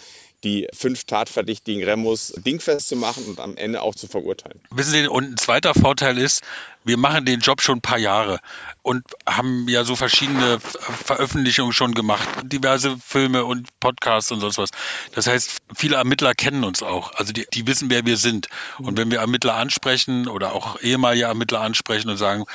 die 0.43 0.67
fünf 0.73 1.05
tatverdächtigen 1.05 1.83
Remus 1.83 2.33
dingfest 2.37 2.89
zu 2.89 2.95
machen 2.95 3.25
und 3.25 3.39
am 3.39 3.57
Ende 3.57 3.81
auch 3.81 3.95
zu 3.95 4.07
verurteilen. 4.07 4.59
Wissen 4.69 4.91
Sie, 4.91 5.07
und 5.07 5.31
ein 5.31 5.37
zweiter 5.37 5.73
Vorteil 5.73 6.17
ist, 6.17 6.43
wir 6.83 6.97
machen 6.97 7.25
den 7.25 7.39
Job 7.39 7.61
schon 7.61 7.79
ein 7.79 7.81
paar 7.81 7.97
Jahre 7.97 8.39
und 8.81 9.03
haben 9.27 9.67
ja 9.67 9.83
so 9.83 9.95
verschiedene 9.95 10.59
Veröffentlichungen 10.59 11.73
schon 11.73 11.93
gemacht, 11.93 12.27
diverse 12.43 12.97
Filme 12.97 13.45
und 13.45 13.67
Podcasts 13.79 14.31
und 14.31 14.39
sonst 14.39 14.57
was. 14.57 14.69
Das 15.13 15.27
heißt, 15.27 15.57
viele 15.75 15.97
Ermittler 15.97 16.33
kennen 16.33 16.63
uns 16.63 16.83
auch. 16.83 17.13
Also 17.15 17.33
die, 17.33 17.45
die 17.53 17.67
wissen, 17.67 17.89
wer 17.89 18.05
wir 18.05 18.17
sind. 18.17 18.47
Und 18.77 18.97
wenn 18.97 19.11
wir 19.11 19.19
Ermittler 19.19 19.55
ansprechen 19.55 20.27
oder 20.27 20.53
auch 20.53 20.79
ehemalige 20.81 21.25
Ermittler 21.25 21.61
ansprechen 21.61 22.09
und 22.09 22.17
sagen, 22.17 22.45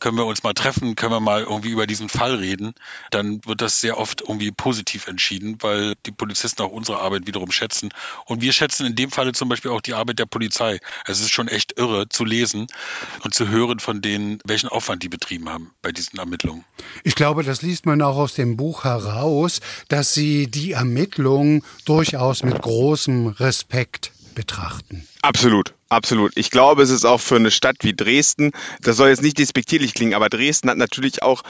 können 0.00 0.16
wir 0.16 0.26
uns 0.26 0.42
mal 0.42 0.54
treffen, 0.54 0.96
können 0.96 1.12
wir 1.12 1.20
mal 1.20 1.42
irgendwie 1.42 1.70
über 1.70 1.86
diesen 1.86 2.08
Fall 2.08 2.36
reden, 2.36 2.74
dann 3.10 3.44
wird 3.44 3.60
das 3.60 3.80
sehr 3.80 3.98
oft 3.98 4.20
irgendwie 4.22 4.50
positiv 4.50 5.06
entschieden, 5.06 5.56
weil 5.60 5.94
die 6.06 6.12
Polizisten 6.12 6.62
auch 6.62 6.70
unsere 6.70 7.00
Arbeit 7.00 7.26
wiederum 7.26 7.50
schätzen. 7.50 7.90
Und 8.26 8.40
wir 8.40 8.52
schätzen 8.52 8.86
in 8.86 8.94
dem 8.94 9.10
Falle 9.10 9.32
zum 9.32 9.48
Beispiel 9.48 9.70
auch 9.70 9.80
die 9.80 9.94
Arbeit 9.94 10.18
der 10.18 10.26
Polizei. 10.26 10.78
Es 11.06 11.20
ist 11.20 11.30
schon 11.30 11.48
echt 11.48 11.78
irre 11.78 12.08
zu 12.08 12.24
lesen 12.24 12.66
und 13.22 13.34
zu 13.34 13.48
hören 13.48 13.80
von 13.80 14.00
denen, 14.00 14.38
welchen 14.44 14.68
Aufwand 14.68 15.02
die 15.02 15.08
betrieben 15.08 15.48
haben 15.48 15.72
bei 15.82 15.92
diesen 15.92 16.18
Ermittlungen. 16.18 16.64
Ich 17.04 17.14
glaube, 17.14 17.42
das 17.42 17.62
liest 17.62 17.86
man 17.86 18.02
auch 18.02 18.16
aus 18.16 18.34
dem 18.34 18.56
Buch 18.56 18.84
heraus, 18.84 19.60
dass 19.88 20.14
Sie 20.14 20.50
die 20.50 20.72
Ermittlungen 20.72 21.62
durchaus 21.84 22.42
mit 22.42 22.60
großem 22.60 23.28
Respekt 23.28 24.12
betrachten. 24.34 25.06
Absolut. 25.22 25.74
Absolut. 25.90 26.32
Ich 26.36 26.50
glaube, 26.50 26.82
es 26.82 26.90
ist 26.90 27.06
auch 27.06 27.20
für 27.20 27.36
eine 27.36 27.50
Stadt 27.50 27.76
wie 27.80 27.94
Dresden, 27.94 28.52
das 28.82 28.96
soll 28.96 29.08
jetzt 29.08 29.22
nicht 29.22 29.38
despektierlich 29.38 29.94
klingen, 29.94 30.12
aber 30.12 30.28
Dresden 30.28 30.68
hat 30.68 30.76
natürlich 30.76 31.22
auch 31.22 31.42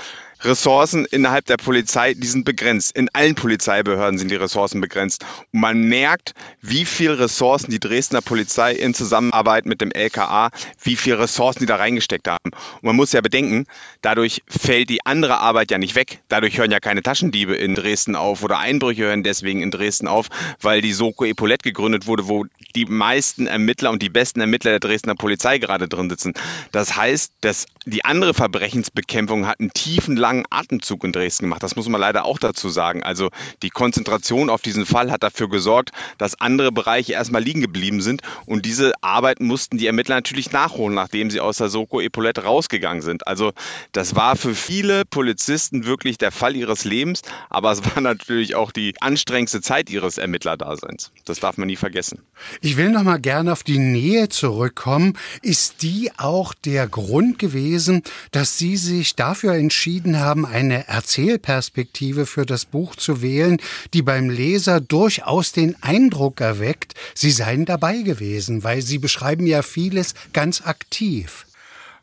Ressourcen 0.42 1.04
innerhalb 1.04 1.46
der 1.46 1.56
Polizei, 1.56 2.14
die 2.14 2.26
sind 2.26 2.44
begrenzt. 2.44 2.96
In 2.96 3.08
allen 3.12 3.34
Polizeibehörden 3.34 4.18
sind 4.18 4.30
die 4.30 4.36
Ressourcen 4.36 4.80
begrenzt. 4.80 5.24
Und 5.52 5.60
man 5.60 5.82
merkt, 5.82 6.34
wie 6.60 6.84
viel 6.84 7.12
Ressourcen 7.12 7.70
die 7.70 7.80
Dresdner 7.80 8.22
Polizei 8.22 8.74
in 8.74 8.94
Zusammenarbeit 8.94 9.66
mit 9.66 9.80
dem 9.80 9.90
LKA, 9.90 10.50
wie 10.82 10.96
viel 10.96 11.14
Ressourcen 11.14 11.60
die 11.60 11.66
da 11.66 11.76
reingesteckt 11.76 12.28
haben. 12.28 12.50
Und 12.52 12.82
man 12.82 12.96
muss 12.96 13.12
ja 13.12 13.20
bedenken, 13.20 13.66
dadurch 14.00 14.42
fällt 14.46 14.90
die 14.90 15.04
andere 15.04 15.38
Arbeit 15.38 15.70
ja 15.70 15.78
nicht 15.78 15.94
weg. 15.94 16.20
Dadurch 16.28 16.58
hören 16.58 16.70
ja 16.70 16.80
keine 16.80 17.02
Taschendiebe 17.02 17.56
in 17.56 17.74
Dresden 17.74 18.14
auf 18.14 18.42
oder 18.42 18.58
Einbrüche 18.58 19.04
hören 19.04 19.22
deswegen 19.22 19.62
in 19.62 19.70
Dresden 19.70 20.06
auf, 20.06 20.28
weil 20.60 20.80
die 20.80 20.92
Soko 20.92 21.24
Epaulette 21.24 21.64
gegründet 21.64 22.06
wurde, 22.06 22.28
wo 22.28 22.46
die 22.74 22.84
meisten 22.84 23.46
Ermittler 23.46 23.90
und 23.90 24.02
die 24.02 24.08
besten 24.08 24.40
Ermittler 24.40 24.72
der 24.72 24.80
Dresdner 24.80 25.14
Polizei 25.14 25.58
gerade 25.58 25.88
drin 25.88 26.10
sitzen. 26.10 26.34
Das 26.70 26.96
heißt, 26.96 27.32
dass 27.40 27.66
die 27.86 28.04
andere 28.04 28.34
Verbrechensbekämpfung 28.34 29.46
hat 29.46 29.60
einen 29.60 29.72
tiefen 29.72 30.16
langen 30.28 30.44
Atemzug 30.50 31.04
in 31.04 31.12
Dresden 31.12 31.44
gemacht. 31.44 31.62
Das 31.62 31.74
muss 31.74 31.88
man 31.88 32.00
leider 32.00 32.26
auch 32.26 32.38
dazu 32.38 32.68
sagen. 32.68 33.02
Also 33.02 33.30
die 33.62 33.70
Konzentration 33.70 34.50
auf 34.50 34.60
diesen 34.60 34.84
Fall 34.84 35.10
hat 35.10 35.22
dafür 35.22 35.48
gesorgt, 35.48 35.92
dass 36.18 36.38
andere 36.38 36.70
Bereiche 36.70 37.14
erstmal 37.14 37.42
liegen 37.42 37.62
geblieben 37.62 38.02
sind. 38.02 38.20
Und 38.44 38.66
diese 38.66 38.92
Arbeit 39.00 39.40
mussten 39.40 39.78
die 39.78 39.86
Ermittler 39.86 40.16
natürlich 40.16 40.52
nachholen, 40.52 40.94
nachdem 40.94 41.30
sie 41.30 41.40
aus 41.40 41.56
der 41.56 41.70
Soko 41.70 42.02
Epaulette 42.02 42.44
rausgegangen 42.44 43.00
sind. 43.00 43.26
Also 43.26 43.52
das 43.92 44.16
war 44.16 44.36
für 44.36 44.54
viele 44.54 45.06
Polizisten 45.06 45.86
wirklich 45.86 46.18
der 46.18 46.30
Fall 46.30 46.54
ihres 46.56 46.84
Lebens. 46.84 47.22
Aber 47.48 47.72
es 47.72 47.82
war 47.86 48.02
natürlich 48.02 48.54
auch 48.54 48.70
die 48.70 48.94
anstrengendste 49.00 49.62
Zeit 49.62 49.88
ihres 49.88 50.18
Ermittlerdaseins. 50.18 51.10
Das 51.24 51.40
darf 51.40 51.56
man 51.56 51.68
nie 51.68 51.76
vergessen. 51.76 52.20
Ich 52.60 52.76
will 52.76 52.90
noch 52.90 53.02
mal 53.02 53.18
gerne 53.18 53.50
auf 53.50 53.62
die 53.62 53.78
Nähe 53.78 54.28
zurückkommen. 54.28 55.16
Ist 55.40 55.82
die 55.82 56.10
auch 56.18 56.52
der 56.52 56.86
Grund 56.86 57.38
gewesen, 57.38 58.02
dass 58.30 58.58
Sie 58.58 58.76
sich 58.76 59.16
dafür 59.16 59.54
entschieden 59.54 60.17
haben, 60.18 60.46
eine 60.46 60.88
Erzählperspektive 60.88 62.26
für 62.26 62.46
das 62.46 62.64
Buch 62.64 62.96
zu 62.96 63.22
wählen, 63.22 63.58
die 63.94 64.02
beim 64.02 64.30
Leser 64.30 64.80
durchaus 64.80 65.52
den 65.52 65.80
Eindruck 65.82 66.40
erweckt, 66.40 66.94
Sie 67.14 67.30
seien 67.30 67.64
dabei 67.64 68.02
gewesen, 68.02 68.64
weil 68.64 68.82
Sie 68.82 68.98
beschreiben 68.98 69.46
ja 69.46 69.62
vieles 69.62 70.14
ganz 70.32 70.62
aktiv. 70.62 71.46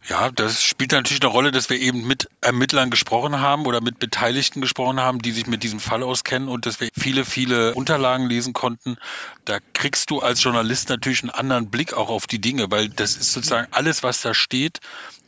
Ja, 0.07 0.29
das 0.29 0.61
spielt 0.61 0.91
natürlich 0.91 1.23
eine 1.23 1.31
Rolle, 1.31 1.51
dass 1.51 1.71
wir 1.71 1.79
eben 1.79 2.05
mit 2.05 2.29
Ermittlern 2.39 2.91
gesprochen 2.91 3.39
haben 3.39 3.65
oder 3.65 3.81
mit 3.81 3.97
Beteiligten 3.97 4.61
gesprochen 4.61 4.99
haben, 4.99 5.19
die 5.19 5.31
sich 5.31 5.47
mit 5.47 5.63
diesem 5.63 5.79
Fall 5.79 6.03
auskennen 6.03 6.47
und 6.47 6.67
dass 6.67 6.79
wir 6.79 6.89
viele, 6.95 7.25
viele 7.25 7.73
Unterlagen 7.73 8.29
lesen 8.29 8.53
konnten. 8.53 8.97
Da 9.45 9.57
kriegst 9.73 10.11
du 10.11 10.19
als 10.19 10.43
Journalist 10.43 10.89
natürlich 10.89 11.23
einen 11.23 11.31
anderen 11.31 11.71
Blick 11.71 11.93
auch 11.93 12.09
auf 12.09 12.27
die 12.27 12.39
Dinge, 12.39 12.69
weil 12.69 12.89
das 12.89 13.17
ist 13.17 13.33
sozusagen 13.33 13.67
alles, 13.71 14.03
was 14.03 14.21
da 14.21 14.35
steht, 14.35 14.79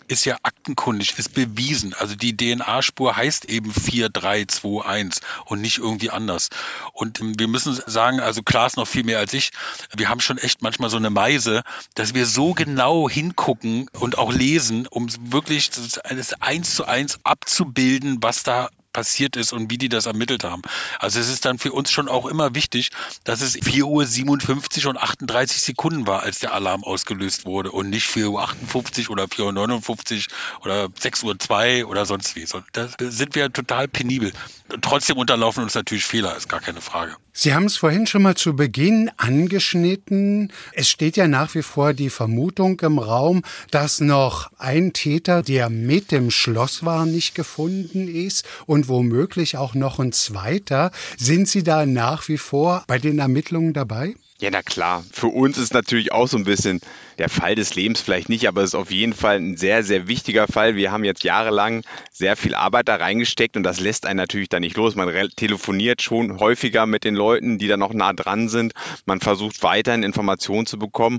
ist 0.08 0.26
ja 0.26 0.38
aktenkundig, 0.44 1.18
ist 1.18 1.34
bewiesen. 1.34 1.94
Also 1.94 2.16
die 2.16 2.36
DNA-Spur 2.36 3.16
heißt 3.16 3.46
eben 3.46 3.74
4321 3.74 5.22
und 5.46 5.62
nicht 5.62 5.78
irgendwie 5.78 6.10
anders. 6.10 6.50
Und 6.94 7.20
ähm, 7.20 7.38
wir 7.38 7.48
müssen 7.48 7.80
sagen, 7.86 8.20
also 8.20 8.44
Klaas 8.44 8.76
noch 8.76 8.88
viel 8.88 9.04
mehr 9.04 9.20
als 9.20 9.34
ich, 9.34 9.52
wir 9.96 10.10
haben 10.10 10.20
schon 10.20 10.38
echt 10.38 10.62
manchmal 10.62 10.90
so 10.90 10.98
eine 10.98 11.10
Meise, 11.10 11.64
dass 11.96 12.14
wir 12.14 12.26
so 12.26 12.54
genau 12.54 13.10
hingucken 13.10 13.90
und 14.00 14.18
auch 14.18 14.32
lesen, 14.32 14.88
um 14.88 15.08
wirklich 15.32 15.70
das 15.70 16.34
eins 16.42 16.76
zu 16.76 16.86
eins 16.86 17.20
abzubilden, 17.24 18.18
was 18.22 18.44
da 18.44 18.70
passiert 18.98 19.36
ist 19.36 19.54
und 19.54 19.70
wie 19.70 19.78
die 19.78 19.90
das 19.90 20.08
ermittelt 20.08 20.44
haben. 20.44 20.64
Also 20.98 21.20
es 21.20 21.30
ist 21.30 21.46
dann 21.46 21.60
für 21.60 21.72
uns 21.72 21.92
schon 21.92 22.10
auch 22.10 22.26
immer 22.26 22.56
wichtig, 22.56 22.90
dass 23.26 23.42
es 23.42 23.56
4.57 23.56 24.86
Uhr 24.86 24.90
und 24.90 24.98
38 24.98 25.62
Sekunden 25.62 26.08
war, 26.08 26.24
als 26.24 26.40
der 26.40 26.52
Alarm 26.52 26.84
ausgelöst 26.84 27.46
wurde 27.46 27.72
und 27.72 27.92
nicht 27.92 28.10
4.58 28.10 29.04
Uhr 29.06 29.12
oder 29.12 29.26
4.59 29.26 30.26
Uhr 30.26 30.66
oder 30.66 30.86
6.02 30.86 31.84
Uhr 31.84 31.90
oder 31.92 32.08
sonst 32.08 32.36
wie. 32.36 32.48
Da 32.72 32.90
sind 32.98 33.36
wir 33.36 33.54
total 33.54 33.88
penibel. 33.88 34.34
Trotzdem 34.82 35.18
unterlaufen 35.18 35.62
uns 35.62 35.76
natürlich 35.76 36.04
Fehler, 36.04 36.36
ist 36.36 36.50
gar 36.50 36.60
keine 36.60 36.82
Frage. 36.82 37.16
Sie 37.40 37.54
haben 37.54 37.66
es 37.66 37.78
vorhin 37.78 38.08
schon 38.08 38.24
mal 38.24 38.34
zu 38.34 38.56
Beginn 38.56 39.12
angeschnitten. 39.16 40.52
Es 40.74 40.90
steht 40.90 41.18
ja 41.18 41.28
nach 41.28 41.54
wie 41.54 41.62
vor 41.62 41.94
die 41.94 42.10
Vermutung 42.10 42.80
im 42.80 42.98
Raum, 42.98 43.44
dass 43.70 44.00
noch 44.02 44.50
ein 44.58 44.92
Täter, 44.92 45.44
der 45.44 45.70
mit 45.70 46.12
dem 46.12 46.32
Schloss 46.32 46.84
war, 46.84 47.06
nicht 47.06 47.36
gefunden 47.36 48.08
ist 48.08 48.44
und 48.66 48.87
womöglich 48.88 49.58
auch 49.58 49.74
noch 49.74 50.00
ein 50.00 50.12
zweiter. 50.12 50.92
Sind 51.18 51.48
Sie 51.48 51.64
da 51.64 51.86
nach 51.86 52.28
wie 52.28 52.38
vor 52.38 52.84
bei 52.88 53.00
den 53.00 53.20
Ermittlungen 53.20 53.74
dabei? 53.74 54.16
Ja, 54.40 54.50
na 54.52 54.62
klar. 54.62 55.04
Für 55.12 55.28
uns 55.28 55.58
ist 55.58 55.74
natürlich 55.74 56.12
auch 56.12 56.28
so 56.28 56.38
ein 56.38 56.44
bisschen 56.44 56.80
der 57.18 57.28
Fall 57.28 57.56
des 57.56 57.74
Lebens 57.74 58.02
vielleicht 58.02 58.30
nicht, 58.30 58.48
aber 58.48 58.62
es 58.62 58.70
ist 58.70 58.76
auf 58.76 58.92
jeden 58.92 59.14
Fall 59.14 59.38
ein 59.38 59.58
sehr, 59.58 59.84
sehr 59.84 60.08
wichtiger 60.08 60.48
Fall. 60.48 60.76
Wir 60.76 60.92
haben 60.92 61.04
jetzt 61.04 61.24
jahrelang 61.24 61.82
sehr 62.12 62.36
viel 62.36 62.54
Arbeit 62.54 62.88
da 62.88 62.98
reingesteckt 62.98 63.58
und 63.58 63.64
das 63.64 63.80
lässt 63.80 64.06
einen 64.06 64.18
natürlich 64.18 64.50
da 64.50 64.60
nicht 64.60 64.78
los. 64.78 64.94
Man 64.94 65.12
telefoniert 65.36 66.04
schon 66.04 66.40
häufiger 66.40 66.86
mit 66.86 67.04
den 67.04 67.16
Leuten, 67.16 67.58
die 67.58 67.68
da 67.68 67.78
noch 67.78 67.94
nah 67.94 68.14
dran 68.14 68.48
sind. 68.48 68.74
Man 69.08 69.22
versucht 69.22 69.64
weiterhin 69.64 70.04
Informationen 70.04 70.68
zu 70.68 70.78
bekommen 70.78 71.18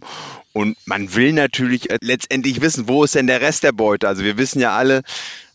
und 0.53 0.77
man 0.87 1.13
will 1.17 1.33
natürlich 1.33 1.89
letztendlich 2.01 2.61
wissen, 2.61 2.87
wo 2.87 3.03
ist 3.03 3.17
denn 3.17 3.27
der 3.27 3.41
Rest 3.41 3.65
der 3.65 3.73
Beute? 3.73 4.07
Also 4.07 4.23
wir 4.23 4.39
wissen 4.39 4.61
ja 4.61 4.77
alle, 4.77 5.03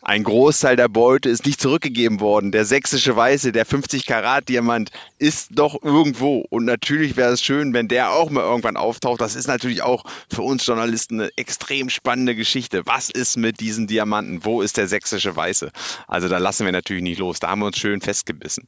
ein 0.06 0.24
Großteil 0.24 0.76
der 0.76 0.90
Beute 0.90 1.30
ist 1.30 1.46
nicht 1.46 1.62
zurückgegeben 1.62 2.20
worden. 2.20 2.52
Der 2.52 2.66
sächsische 2.66 3.16
Weiße, 3.16 3.54
der 3.54 3.66
50 3.66 4.06
Karat 4.06 4.50
Diamant 4.50 4.92
ist 5.18 5.52
doch 5.52 5.82
irgendwo. 5.82 6.46
Und 6.50 6.66
natürlich 6.66 7.16
wäre 7.16 7.32
es 7.32 7.42
schön, 7.42 7.74
wenn 7.74 7.88
der 7.88 8.12
auch 8.12 8.30
mal 8.30 8.42
irgendwann 8.42 8.76
auftaucht. 8.76 9.22
Das 9.22 9.36
ist 9.38 9.48
natürlich 9.48 9.82
auch 9.82 10.04
für 10.30 10.42
uns 10.42 10.66
Journalisten 10.66 11.22
eine 11.22 11.30
extrem 11.38 11.90
spannende 11.90 12.36
Geschichte. 12.36 12.82
Was 12.86 13.10
ist 13.10 13.38
mit 13.38 13.62
diesen 13.62 13.88
Diamanten? 13.88 14.44
Wo 14.44 14.62
ist 14.62 14.76
der 14.76 14.90
sächsische 14.90 15.38
Weiße? 15.38 15.72
Also 16.08 16.28
da 16.28 16.38
lassen 16.38 16.66
wir 16.66 16.74
natürlich 16.74 17.04
nicht 17.04 17.20
los. 17.20 17.40
Da 17.40 17.50
haben 17.50 17.60
wir 17.60 17.68
uns 17.68 17.78
schön 17.78 18.02
festgebissen. 18.02 18.68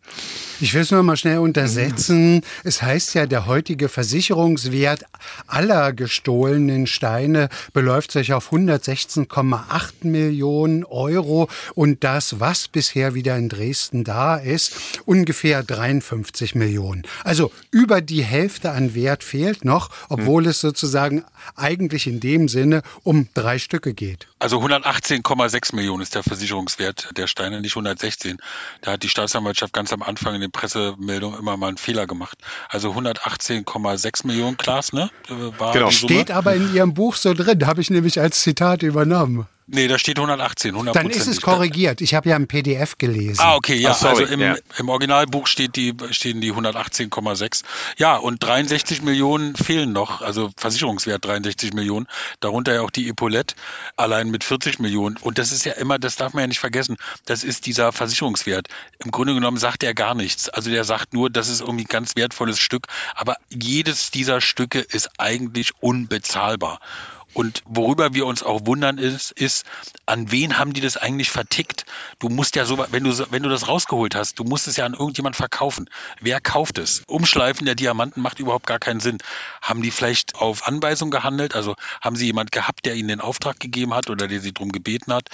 Ich 0.62 0.74
will 0.74 0.84
es 0.84 0.92
nur 0.92 1.04
mal 1.04 1.18
schnell 1.18 1.40
untersetzen. 1.40 2.44
Es 2.64 2.82
heißt 2.82 3.14
ja, 3.14 3.26
der 3.26 3.46
heutige 3.46 3.90
Versicherungswert 3.90 5.04
aller 5.48 5.92
gestohlenen 5.92 6.88
Steine 6.88 7.50
beläuft 7.74 8.14
sich 8.14 8.32
auf 8.32 8.54
116,8 8.54 10.08
Millionen 10.08 10.86
Euro. 10.86 11.25
Euro 11.26 11.50
und 11.74 12.04
das, 12.04 12.40
was 12.40 12.68
bisher 12.68 13.16
wieder 13.16 13.36
in 13.38 13.50
Dresden 13.50 14.04
da 14.04 14.38
ist, 14.38 15.00
ungefähr 15.06 15.64
53 15.64 16.56
Millionen. 16.56 17.04
Also 17.24 17.52
über 17.72 18.02
die 18.02 18.24
Hälfte 18.24 18.72
an 18.72 18.96
Wert 18.96 19.24
fehlt 19.24 19.66
noch, 19.66 19.90
obwohl 20.10 20.44
hm. 20.44 20.52
es 20.52 20.62
sozusagen 20.62 21.26
eigentlich 21.56 22.08
in 22.08 22.20
dem 22.20 22.48
Sinne 22.48 22.82
um 23.04 23.28
drei 23.34 23.60
Stücke 23.60 23.94
geht. 23.94 24.28
Also 24.40 24.60
118,6 24.60 25.76
Millionen 25.76 26.04
ist 26.04 26.16
der 26.16 26.24
Versicherungswert 26.24 27.10
der 27.18 27.28
Steine, 27.28 27.62
nicht 27.62 27.74
116. 27.74 28.38
Da 28.82 28.94
hat 28.94 29.04
die 29.04 29.10
Staatsanwaltschaft 29.10 29.74
ganz 29.74 29.92
am 29.92 30.04
Anfang 30.04 30.36
in 30.36 30.42
den 30.42 30.52
Pressemeldungen 30.52 31.40
immer 31.40 31.58
mal 31.58 31.70
einen 31.70 31.78
Fehler 31.78 32.06
gemacht. 32.08 32.38
Also 32.70 32.92
118,6 32.92 34.28
Millionen, 34.28 34.58
Klaas, 34.58 34.94
ne? 34.94 35.10
War 35.58 35.74
genau. 35.74 35.90
Steht 35.90 36.32
aber 36.32 36.56
in 36.56 36.74
Ihrem 36.74 36.94
Buch 36.94 37.16
so 37.16 37.34
drin, 37.34 37.66
habe 37.66 37.82
ich 37.82 37.90
nämlich 37.90 38.20
als 38.20 38.42
Zitat 38.42 38.84
übernommen. 38.84 39.48
Nee, 39.68 39.88
da 39.88 39.98
steht 39.98 40.18
118, 40.20 40.76
100 40.76 40.96
Dann 40.96 41.10
ist 41.10 41.26
es 41.26 41.42
korrigiert. 41.42 42.00
Ich 42.00 42.14
habe 42.14 42.30
ja 42.30 42.36
ein 42.36 42.48
PDF 42.48 43.00
gelesen. 43.00 43.42
Ah, 43.42 43.56
okay, 43.56 43.76
ja. 43.76 43.98
Oh, 44.00 44.06
also 44.06 44.24
im, 44.24 44.40
ja. 44.40 44.56
im, 44.78 44.90
Originalbuch 44.90 45.48
steht 45.48 45.76
die, 45.76 45.96
stehen 46.12 46.40
die 46.40 46.54
118,6. 46.54 47.64
Ja, 47.98 48.18
und 48.18 48.44
63 48.44 49.02
Millionen 49.02 49.56
fehlen 49.56 49.92
noch, 49.92 50.22
also 50.22 50.52
Versicherungswert 50.56 51.26
63 51.26 51.74
Millionen. 51.74 52.06
Darunter 52.42 52.76
ja 52.76 52.82
auch 52.82 52.92
die 52.92 53.10
Epaulette, 53.10 53.56
allein 53.98 54.30
mit 54.30 54.44
40 54.44 54.80
Millionen. 54.80 55.18
Und 55.18 55.40
das 55.40 55.52
ist 55.52 55.66
ja 55.66 55.74
immer, 55.74 55.98
das 55.98 56.16
darf 56.16 56.34
man 56.34 56.42
ja 56.42 56.48
nicht 56.48 56.60
vergessen, 56.60 56.98
das 57.26 57.44
ist 57.44 57.66
dieser 57.66 57.92
Versicherungswert. 57.92 58.68
Im 59.04 59.10
Grunde 59.10 59.34
genommen 59.34 59.58
sagt 59.58 59.82
er 59.82 59.96
gar 59.96 60.14
nichts. 60.14 60.48
Also 60.48 60.70
der 60.70 60.84
sagt 60.84 61.16
nur, 61.16 61.32
das 61.32 61.50
ist 61.50 61.62
irgendwie 61.62 61.86
ein 61.86 61.90
ganz 61.90 62.16
wertvolles 62.16 62.60
Stück. 62.60 62.86
Aber 63.16 63.36
jedes 63.50 64.12
dieser 64.12 64.42
Stücke 64.42 64.80
ist 64.80 65.10
eigentlich 65.18 65.72
unbezahlbar. 65.80 66.80
Und 67.36 67.64
worüber 67.66 68.14
wir 68.14 68.26
uns 68.26 68.44
auch 68.44 68.66
wundern 68.66 68.98
ist, 68.98 69.32
ist, 69.32 69.66
an 70.06 70.32
wen 70.32 70.58
haben 70.58 70.72
die 70.72 70.80
das 70.80 70.96
eigentlich 70.96 71.30
vertickt? 71.30 71.86
Du 72.18 72.30
musst 72.30 72.56
ja 72.56 72.64
so, 72.64 72.84
wenn 72.92 73.04
du, 73.04 73.12
wenn 73.30 73.44
du 73.44 73.50
das 73.50 73.68
rausgeholt 73.68 74.16
hast, 74.16 74.40
du 74.40 74.46
musst 74.46 74.70
es 74.70 74.78
ja 74.78 74.86
an 74.86 74.94
irgendjemand 74.94 75.36
verkaufen. 75.36 75.90
Wer 76.22 76.40
kauft 76.40 76.78
es? 76.78 77.04
Umschleifen 77.08 77.66
der 77.66 77.76
Diamanten 77.76 78.22
macht 78.22 78.40
überhaupt 78.40 78.66
gar 78.66 78.80
keinen 78.80 79.02
Sinn. 79.02 79.18
Haben 79.62 79.82
die 79.82 79.92
vielleicht 79.92 80.36
auf 80.36 80.66
Anweisung 80.66 81.12
gehandelt? 81.12 81.56
Also 81.56 81.76
haben 82.00 82.16
sie 82.16 82.26
jemand 82.26 82.54
gehabt, 82.54 82.86
der 82.86 82.96
ihnen 82.96 83.10
den 83.10 83.20
Auftrag 83.20 83.60
gegeben 83.60 83.94
hat 83.94 84.10
oder 84.10 84.30
der 84.30 84.40
sie 84.40 84.54
darum 84.54 84.72
gebeten 84.72 85.12
hat? 85.12 85.28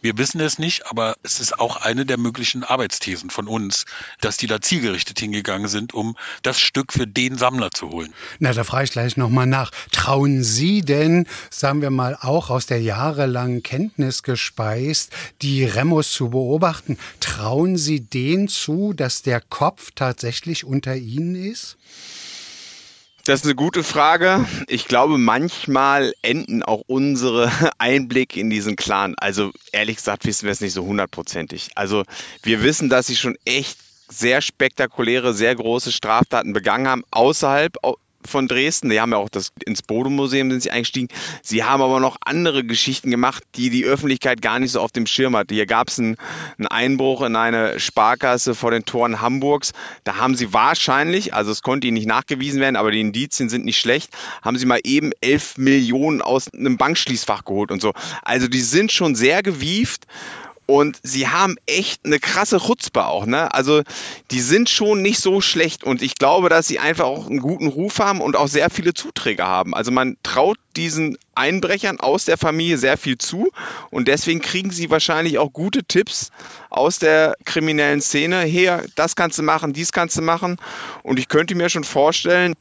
Wir 0.00 0.18
wissen 0.18 0.40
es 0.40 0.58
nicht, 0.58 0.88
aber 0.88 1.14
es 1.22 1.38
ist 1.38 1.60
auch 1.60 1.76
eine 1.76 2.04
der 2.04 2.18
möglichen 2.18 2.64
Arbeitsthesen 2.64 3.30
von 3.30 3.46
uns, 3.46 3.84
dass 4.20 4.36
die 4.38 4.48
da 4.48 4.60
zielgerichtet 4.60 5.20
hingegangen 5.20 5.68
sind, 5.68 5.94
um 5.94 6.16
das 6.42 6.58
Stück 6.58 6.92
für 6.92 7.06
den 7.06 7.38
Sammler 7.38 7.70
zu 7.70 7.90
holen. 7.90 8.12
Na, 8.40 8.52
da 8.52 8.64
frage 8.64 8.86
ich 8.86 8.90
gleich 8.90 9.16
nochmal 9.16 9.46
nach. 9.46 9.70
Trauen 9.92 10.42
Sie 10.42 10.80
denn 10.80 11.28
sagen 11.50 11.82
wir 11.82 11.90
mal, 11.90 12.16
auch 12.20 12.50
aus 12.50 12.66
der 12.66 12.80
jahrelangen 12.80 13.62
Kenntnis 13.62 14.22
gespeist, 14.22 15.12
die 15.42 15.64
Remus 15.64 16.12
zu 16.12 16.30
beobachten. 16.30 16.98
Trauen 17.20 17.76
Sie 17.76 18.00
denen 18.00 18.48
zu, 18.48 18.92
dass 18.92 19.22
der 19.22 19.40
Kopf 19.40 19.90
tatsächlich 19.94 20.64
unter 20.64 20.96
Ihnen 20.96 21.34
ist? 21.34 21.76
Das 23.26 23.40
ist 23.40 23.46
eine 23.46 23.54
gute 23.54 23.82
Frage. 23.82 24.44
Ich 24.68 24.86
glaube, 24.86 25.16
manchmal 25.16 26.12
enden 26.20 26.62
auch 26.62 26.82
unsere 26.86 27.50
Einblicke 27.78 28.38
in 28.38 28.50
diesen 28.50 28.76
Clan. 28.76 29.14
Also 29.16 29.50
ehrlich 29.72 29.96
gesagt 29.96 30.26
wissen 30.26 30.44
wir 30.44 30.52
es 30.52 30.60
nicht 30.60 30.74
so 30.74 30.84
hundertprozentig. 30.84 31.70
Also 31.74 32.04
wir 32.42 32.62
wissen, 32.62 32.90
dass 32.90 33.06
sie 33.06 33.16
schon 33.16 33.36
echt 33.46 33.78
sehr 34.08 34.42
spektakuläre, 34.42 35.32
sehr 35.32 35.54
große 35.54 35.90
Straftaten 35.90 36.52
begangen 36.52 36.86
haben, 36.86 37.04
außerhalb 37.10 37.78
von 38.28 38.48
Dresden. 38.48 38.90
Die 38.90 39.00
haben 39.00 39.12
ja 39.12 39.18
auch 39.18 39.28
das 39.28 39.52
ins 39.64 39.82
Bodemuseum 39.82 40.50
sind 40.50 40.62
sie 40.62 40.70
eingestiegen. 40.70 41.08
Sie 41.42 41.64
haben 41.64 41.82
aber 41.82 42.00
noch 42.00 42.16
andere 42.24 42.64
Geschichten 42.64 43.10
gemacht, 43.10 43.42
die 43.56 43.70
die 43.70 43.84
Öffentlichkeit 43.84 44.42
gar 44.42 44.58
nicht 44.58 44.72
so 44.72 44.80
auf 44.80 44.92
dem 44.92 45.06
Schirm 45.06 45.36
hat. 45.36 45.50
Hier 45.50 45.66
gab 45.66 45.88
es 45.88 45.98
einen, 45.98 46.16
einen, 46.58 46.68
Einbruch 46.68 47.22
in 47.22 47.36
eine 47.36 47.80
Sparkasse 47.80 48.54
vor 48.54 48.70
den 48.70 48.84
Toren 48.84 49.20
Hamburgs. 49.20 49.72
Da 50.04 50.16
haben 50.16 50.34
sie 50.34 50.52
wahrscheinlich, 50.52 51.34
also 51.34 51.50
es 51.50 51.62
konnte 51.62 51.86
ihnen 51.86 51.94
nicht 51.94 52.08
nachgewiesen 52.08 52.60
werden, 52.60 52.76
aber 52.76 52.90
die 52.90 53.00
Indizien 53.00 53.48
sind 53.48 53.64
nicht 53.64 53.78
schlecht, 53.78 54.10
haben 54.42 54.58
sie 54.58 54.66
mal 54.66 54.80
eben 54.84 55.12
11 55.20 55.58
Millionen 55.58 56.22
aus 56.22 56.52
einem 56.52 56.76
Bankschließfach 56.76 57.44
geholt 57.44 57.70
und 57.70 57.80
so. 57.80 57.92
Also 58.22 58.48
die 58.48 58.60
sind 58.60 58.92
schon 58.92 59.14
sehr 59.14 59.42
gewieft 59.42 60.06
und 60.66 60.98
sie 61.02 61.28
haben 61.28 61.56
echt 61.66 62.04
eine 62.04 62.18
krasse 62.18 62.58
Chutzpe 62.58 63.06
auch, 63.06 63.26
ne? 63.26 63.52
Also 63.52 63.82
die 64.30 64.40
sind 64.40 64.70
schon 64.70 65.02
nicht 65.02 65.20
so 65.20 65.40
schlecht 65.40 65.84
und 65.84 66.00
ich 66.00 66.14
glaube, 66.14 66.48
dass 66.48 66.66
sie 66.66 66.78
einfach 66.78 67.04
auch 67.04 67.26
einen 67.26 67.40
guten 67.40 67.66
Ruf 67.66 67.98
haben 67.98 68.20
und 68.20 68.36
auch 68.36 68.48
sehr 68.48 68.70
viele 68.70 68.94
Zuträger 68.94 69.46
haben. 69.46 69.74
Also 69.74 69.90
man 69.90 70.16
traut 70.22 70.58
diesen 70.76 71.18
Einbrechern 71.34 72.00
aus 72.00 72.24
der 72.24 72.38
Familie 72.38 72.78
sehr 72.78 72.96
viel 72.96 73.18
zu 73.18 73.50
und 73.90 74.08
deswegen 74.08 74.40
kriegen 74.40 74.70
sie 74.70 74.90
wahrscheinlich 74.90 75.38
auch 75.38 75.52
gute 75.52 75.84
Tipps 75.84 76.30
aus 76.70 76.98
der 76.98 77.34
kriminellen 77.44 78.00
Szene. 78.00 78.42
Hier, 78.42 78.84
das 78.94 79.16
kannst 79.16 79.38
du 79.38 79.42
machen, 79.42 79.72
dies 79.72 79.92
kannst 79.92 80.16
du 80.16 80.22
machen 80.22 80.56
und 81.02 81.18
ich 81.18 81.28
könnte 81.28 81.54
mir 81.54 81.68
schon 81.68 81.84
vorstellen, 81.84 82.54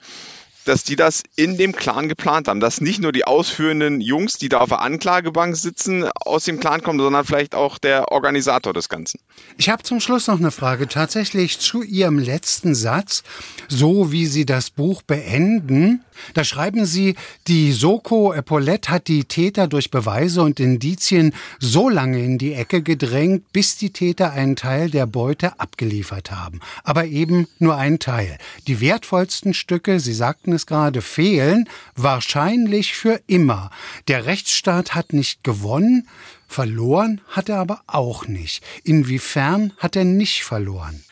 dass 0.66 0.84
die 0.84 0.96
das 0.96 1.24
in 1.36 1.58
dem 1.58 1.74
Clan 1.74 2.10
geplant 2.10 2.48
haben. 2.48 2.60
Dass 2.60 2.82
nicht 2.82 3.02
nur 3.02 3.12
die 3.12 3.26
ausführenden 3.26 4.02
Jungs, 4.02 4.38
die 4.38 4.50
da 4.50 4.60
auf 4.60 4.70
der 4.70 4.82
Anklagebank 4.82 5.56
sitzen, 5.56 6.06
aus 6.16 6.46
dem 6.46 6.60
Clan 6.60 6.82
kommen, 6.82 7.00
sondern 7.00 7.26
vielleicht 7.26 7.56
auch 7.56 7.78
der 7.78 8.12
Organisator 8.12 8.74
des 8.74 8.90
Ganzen. 8.90 9.20
Ich 9.58 9.70
habe 9.70 9.84
zum 9.84 10.00
Schluss 10.00 10.28
noch 10.28 10.40
eine 10.40 10.52
Frage. 10.52 10.88
Tatsächlich 10.88 11.60
zu 11.60 11.84
Ihrem 11.84 12.20
letzten 12.20 12.76
Satz, 12.76 13.24
so 13.68 14.12
wie 14.12 14.26
Sie 14.26 14.46
das 14.46 14.70
Buch 14.70 15.02
beenden, 15.02 16.04
da 16.34 16.44
schreiben 16.44 16.86
Sie, 16.86 17.16
die 17.48 17.72
Soko 17.72 18.34
Epaulette 18.34 18.92
hat 18.92 19.08
die 19.08 19.26
Täter 19.26 19.68
durch 19.68 19.92
Beweise 19.92 20.42
und 20.42 20.60
Indizien 20.60 21.34
so 21.60 21.90
lange 21.90 22.24
in 22.24 22.38
die 22.38 22.54
Ecke 22.54 22.82
gedrängt, 22.82 23.52
bis 23.52 23.78
die 23.78 23.92
Täter 23.92 24.32
einen 24.32 24.56
Teil 24.56 24.90
der 24.90 25.06
Beute 25.06 25.60
abgeliefert 25.60 26.32
haben. 26.32 26.60
Aber 26.84 27.06
eben 27.06 27.48
nur 27.60 27.76
einen 27.76 28.00
Teil. 28.00 28.38
Die 28.68 28.80
wertvollsten 28.80 29.54
Stücke, 29.54 30.00
Sie 30.00 30.14
sagten 30.14 30.53
es 30.54 30.66
gerade, 30.66 31.02
fehlen, 31.02 31.70
wahrscheinlich 31.96 32.96
für 32.96 33.22
immer. 33.28 33.70
Der 34.08 34.26
Rechtsstaat 34.26 34.96
hat 34.96 35.14
nicht 35.14 35.44
gewonnen, 35.44 36.08
verloren 36.48 37.22
hat 37.28 37.50
er 37.50 37.58
aber 37.58 37.82
auch 37.88 38.28
nicht. 38.28 38.64
Inwiefern 38.84 39.74
hat 39.78 39.96
er 39.96 40.06
nicht 40.06 40.44
verloren? 40.44 41.04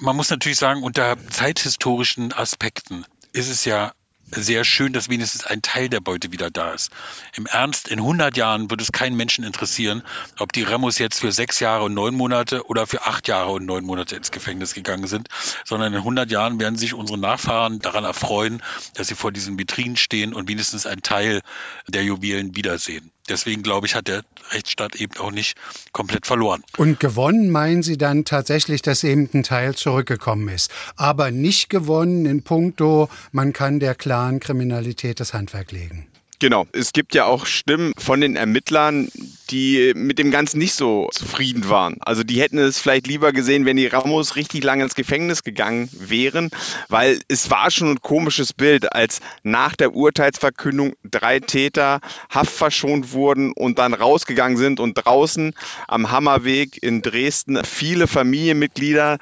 Man 0.00 0.16
muss 0.16 0.30
natürlich 0.30 0.58
sagen, 0.58 0.82
unter 0.82 1.16
zeithistorischen 1.30 2.32
Aspekten 2.32 3.04
ist 3.32 3.48
es 3.48 3.64
ja 3.64 3.92
sehr 4.30 4.64
schön, 4.64 4.92
dass 4.92 5.08
wenigstens 5.08 5.46
ein 5.46 5.62
Teil 5.62 5.88
der 5.88 6.00
Beute 6.00 6.32
wieder 6.32 6.50
da 6.50 6.72
ist. 6.72 6.90
Im 7.34 7.46
Ernst, 7.46 7.88
in 7.88 7.98
100 7.98 8.36
Jahren 8.36 8.70
wird 8.70 8.80
es 8.80 8.92
keinen 8.92 9.16
Menschen 9.16 9.44
interessieren, 9.44 10.02
ob 10.38 10.52
die 10.52 10.62
Remus 10.62 10.98
jetzt 10.98 11.20
für 11.20 11.32
sechs 11.32 11.60
Jahre 11.60 11.84
und 11.84 11.94
neun 11.94 12.14
Monate 12.14 12.66
oder 12.66 12.86
für 12.86 13.06
acht 13.06 13.28
Jahre 13.28 13.52
und 13.52 13.66
neun 13.66 13.84
Monate 13.84 14.16
ins 14.16 14.30
Gefängnis 14.30 14.74
gegangen 14.74 15.06
sind, 15.06 15.28
sondern 15.64 15.92
in 15.92 15.98
100 15.98 16.30
Jahren 16.30 16.60
werden 16.60 16.76
sich 16.76 16.94
unsere 16.94 17.18
Nachfahren 17.18 17.78
daran 17.80 18.04
erfreuen, 18.04 18.62
dass 18.94 19.08
sie 19.08 19.14
vor 19.14 19.32
diesen 19.32 19.58
Vitrinen 19.58 19.96
stehen 19.96 20.34
und 20.34 20.48
wenigstens 20.48 20.86
einen 20.86 21.02
Teil 21.02 21.40
der 21.86 22.04
Juwelen 22.04 22.56
wiedersehen. 22.56 23.10
Deswegen 23.28 23.62
glaube 23.62 23.86
ich, 23.86 23.94
hat 23.94 24.08
der 24.08 24.22
Rechtsstaat 24.50 24.96
eben 24.96 25.16
auch 25.18 25.30
nicht 25.30 25.56
komplett 25.92 26.26
verloren. 26.26 26.62
Und 26.76 27.00
gewonnen 27.00 27.50
meinen 27.50 27.82
Sie 27.82 27.98
dann 27.98 28.24
tatsächlich, 28.24 28.82
dass 28.82 29.04
eben 29.04 29.28
ein 29.34 29.42
Teil 29.42 29.74
zurückgekommen 29.74 30.48
ist. 30.48 30.70
Aber 30.96 31.30
nicht 31.30 31.70
gewonnen 31.70 32.26
in 32.26 32.42
puncto, 32.42 33.08
man 33.32 33.52
kann 33.52 33.80
der 33.80 33.94
klaren 33.94 34.40
Kriminalität 34.40 35.20
das 35.20 35.34
Handwerk 35.34 35.72
legen. 35.72 36.06
Genau. 36.40 36.66
Es 36.72 36.92
gibt 36.92 37.14
ja 37.14 37.24
auch 37.24 37.46
Stimmen 37.46 37.92
von 37.98 38.20
den 38.20 38.36
Ermittlern, 38.36 39.10
die 39.50 39.92
mit 39.96 40.20
dem 40.20 40.30
Ganzen 40.30 40.58
nicht 40.58 40.74
so 40.74 41.08
zufrieden 41.12 41.68
waren. 41.68 41.96
Also 42.00 42.22
die 42.22 42.40
hätten 42.40 42.58
es 42.58 42.78
vielleicht 42.78 43.08
lieber 43.08 43.32
gesehen, 43.32 43.64
wenn 43.64 43.76
die 43.76 43.88
Ramos 43.88 44.36
richtig 44.36 44.62
lange 44.62 44.84
ins 44.84 44.94
Gefängnis 44.94 45.42
gegangen 45.42 45.88
wären, 45.92 46.50
weil 46.88 47.18
es 47.26 47.50
war 47.50 47.70
schon 47.70 47.92
ein 47.92 48.00
komisches 48.00 48.52
Bild, 48.52 48.92
als 48.92 49.20
nach 49.42 49.74
der 49.74 49.94
Urteilsverkündung 49.94 50.94
drei 51.02 51.40
Täter 51.40 52.00
haftverschont 52.30 53.12
wurden 53.12 53.52
und 53.52 53.80
dann 53.80 53.94
rausgegangen 53.94 54.58
sind 54.58 54.78
und 54.78 54.94
draußen 54.94 55.54
am 55.88 56.12
Hammerweg 56.12 56.80
in 56.82 57.02
Dresden 57.02 57.64
viele 57.64 58.06
Familienmitglieder 58.06 59.18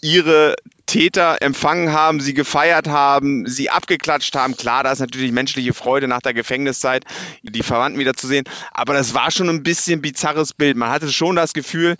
ihre 0.00 0.56
Täter 0.86 1.42
empfangen 1.42 1.92
haben, 1.92 2.20
sie 2.20 2.34
gefeiert 2.34 2.88
haben, 2.88 3.46
sie 3.46 3.68
abgeklatscht 3.70 4.34
haben. 4.34 4.56
Klar, 4.56 4.84
da 4.84 4.92
ist 4.92 5.00
natürlich 5.00 5.32
menschliche 5.32 5.74
Freude 5.74 6.08
nach 6.08 6.22
der 6.22 6.34
Gefängniszeit, 6.34 7.04
die 7.42 7.62
Verwandten 7.62 8.00
wiederzusehen. 8.00 8.44
Aber 8.72 8.94
das 8.94 9.14
war 9.14 9.30
schon 9.30 9.48
ein 9.48 9.62
bisschen 9.62 10.00
bizarres 10.00 10.54
Bild. 10.54 10.76
Man 10.76 10.90
hatte 10.90 11.12
schon 11.12 11.36
das 11.36 11.52
Gefühl, 11.52 11.96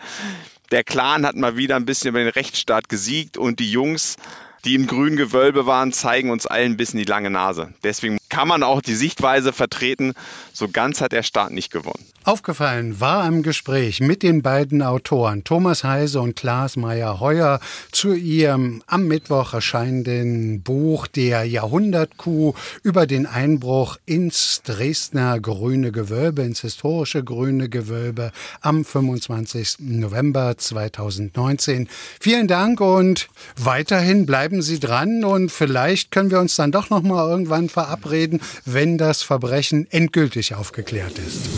der 0.71 0.85
Clan 0.85 1.27
hat 1.27 1.37
mal 1.37 1.57
wieder 1.57 1.77
ein 1.77 1.87
bisschen 1.87 2.11
über 2.11 2.19
den 2.19 2.29
Rechtsstaat 2.29 2.89
gesiegt 2.89 3.37
und 3.37 3.59
die 3.59 3.71
Jungs, 3.71 4.17
die 4.65 4.75
im 4.75 4.87
grünen 4.87 5.17
Gewölbe 5.17 5.67
waren, 5.67 5.93
zeigen 5.93 6.31
uns 6.31 6.47
allen 6.47 6.73
ein 6.73 6.77
bisschen 6.77 6.99
die 6.99 7.05
lange 7.05 7.31
Nase. 7.31 7.73
Deswegen 7.83 8.18
kann 8.29 8.49
man 8.49 8.63
auch 8.63 8.83
die 8.83 8.95
Sichtweise 8.95 9.53
vertreten, 9.53 10.15
so 10.53 10.69
ganz 10.69 11.01
hat 11.01 11.13
der 11.13 11.23
Staat 11.23 11.53
nicht 11.53 11.73
gewonnen. 11.73 12.05
Aufgefallen 12.25 13.01
war 13.01 13.27
im 13.27 13.43
Gespräch 13.43 14.01
mit 14.01 14.23
den 14.23 14.43
beiden 14.43 14.83
Autoren 14.83 15.45
Thomas 15.45 15.83
Heise 15.83 16.21
und 16.21 16.37
Klaas 16.37 16.77
Meyer-Heuer 16.77 17.59
zu 17.91 18.13
ihrem 18.13 18.83
am 18.87 19.07
Mittwoch 19.07 19.55
erscheinenden 19.55 20.61
Buch 20.61 21.07
Der 21.07 21.45
Jahrhundertkuh 21.45 22.53
über 22.83 23.07
den 23.07 23.25
Einbruch 23.25 23.97
ins 24.05 24.61
Dresdner 24.63 25.41
Grüne 25.41 25.91
Gewölbe, 25.91 26.43
ins 26.43 26.61
historische 26.61 27.25
Grüne 27.25 27.71
Gewölbe 27.71 28.33
am 28.61 28.85
25. 28.85 29.77
November 29.79 30.59
2019. 30.59 31.89
Vielen 32.21 32.47
Dank 32.47 32.83
und 32.83 33.31
weiterhin 33.57 34.27
bleiben 34.27 34.61
Sie 34.61 34.81
dran 34.81 35.25
und 35.25 35.51
vielleicht 35.51 36.11
können 36.11 36.31
wir 36.31 36.41
uns 36.41 36.57
dann 36.57 36.73
doch 36.73 36.91
noch 36.91 37.03
mal 37.03 37.27
irgendwann 37.27 37.71
verabreden, 37.71 38.18
wenn 38.65 38.99
das 38.99 39.23
Verbrechen 39.23 39.87
endgültig 39.91 40.55
aufgeklärt 40.55 41.19
ist. 41.19 41.49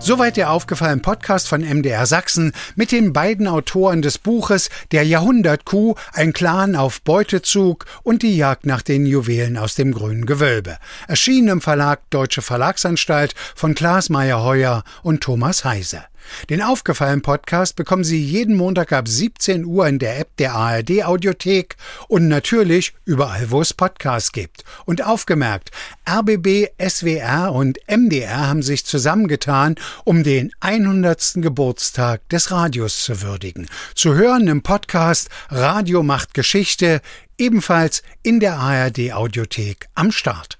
Soweit 0.00 0.38
der 0.38 0.52
aufgefallene 0.52 1.02
Podcast 1.02 1.48
von 1.48 1.60
MDR 1.60 2.06
Sachsen 2.06 2.52
mit 2.76 2.92
den 2.92 3.12
beiden 3.12 3.46
Autoren 3.46 4.00
des 4.00 4.16
Buches 4.16 4.70
Der 4.90 5.02
Jahrhundertkuh, 5.04 5.96
ein 6.14 6.32
Clan 6.32 6.76
auf 6.76 7.02
Beutezug 7.02 7.84
und 8.04 8.22
die 8.22 8.36
Jagd 8.36 8.64
nach 8.64 8.80
den 8.80 9.04
Juwelen 9.04 9.58
aus 9.58 9.74
dem 9.74 9.92
grünen 9.92 10.24
Gewölbe. 10.24 10.78
Erschienen 11.08 11.48
im 11.48 11.60
Verlag 11.60 12.00
Deutsche 12.08 12.40
Verlagsanstalt 12.40 13.34
von 13.54 13.74
Klaas 13.74 14.08
Meyer-Heuer 14.08 14.82
und 15.02 15.20
Thomas 15.20 15.64
Heise. 15.66 16.04
Den 16.50 16.62
aufgefallenen 16.62 17.22
Podcast 17.22 17.76
bekommen 17.76 18.04
Sie 18.04 18.22
jeden 18.22 18.56
Montag 18.56 18.92
ab 18.92 19.08
17 19.08 19.64
Uhr 19.64 19.86
in 19.86 19.98
der 19.98 20.18
App 20.18 20.36
der 20.36 20.54
ARD 20.54 21.04
Audiothek 21.04 21.76
und 22.08 22.28
natürlich 22.28 22.94
überall, 23.04 23.50
wo 23.50 23.60
es 23.60 23.74
Podcasts 23.74 24.32
gibt. 24.32 24.64
Und 24.84 25.04
aufgemerkt, 25.04 25.70
RBB, 26.08 26.68
SWR 26.80 27.52
und 27.52 27.78
MDR 27.88 28.48
haben 28.48 28.62
sich 28.62 28.84
zusammengetan, 28.84 29.76
um 30.04 30.22
den 30.22 30.52
100. 30.60 31.34
Geburtstag 31.36 32.28
des 32.28 32.50
Radios 32.50 33.04
zu 33.04 33.22
würdigen. 33.22 33.68
Zu 33.94 34.14
hören 34.14 34.48
im 34.48 34.62
Podcast 34.62 35.28
Radio 35.50 36.02
macht 36.02 36.34
Geschichte, 36.34 37.00
ebenfalls 37.38 38.02
in 38.22 38.40
der 38.40 38.56
ARD 38.56 39.12
Audiothek 39.12 39.88
am 39.94 40.10
Start. 40.10 40.57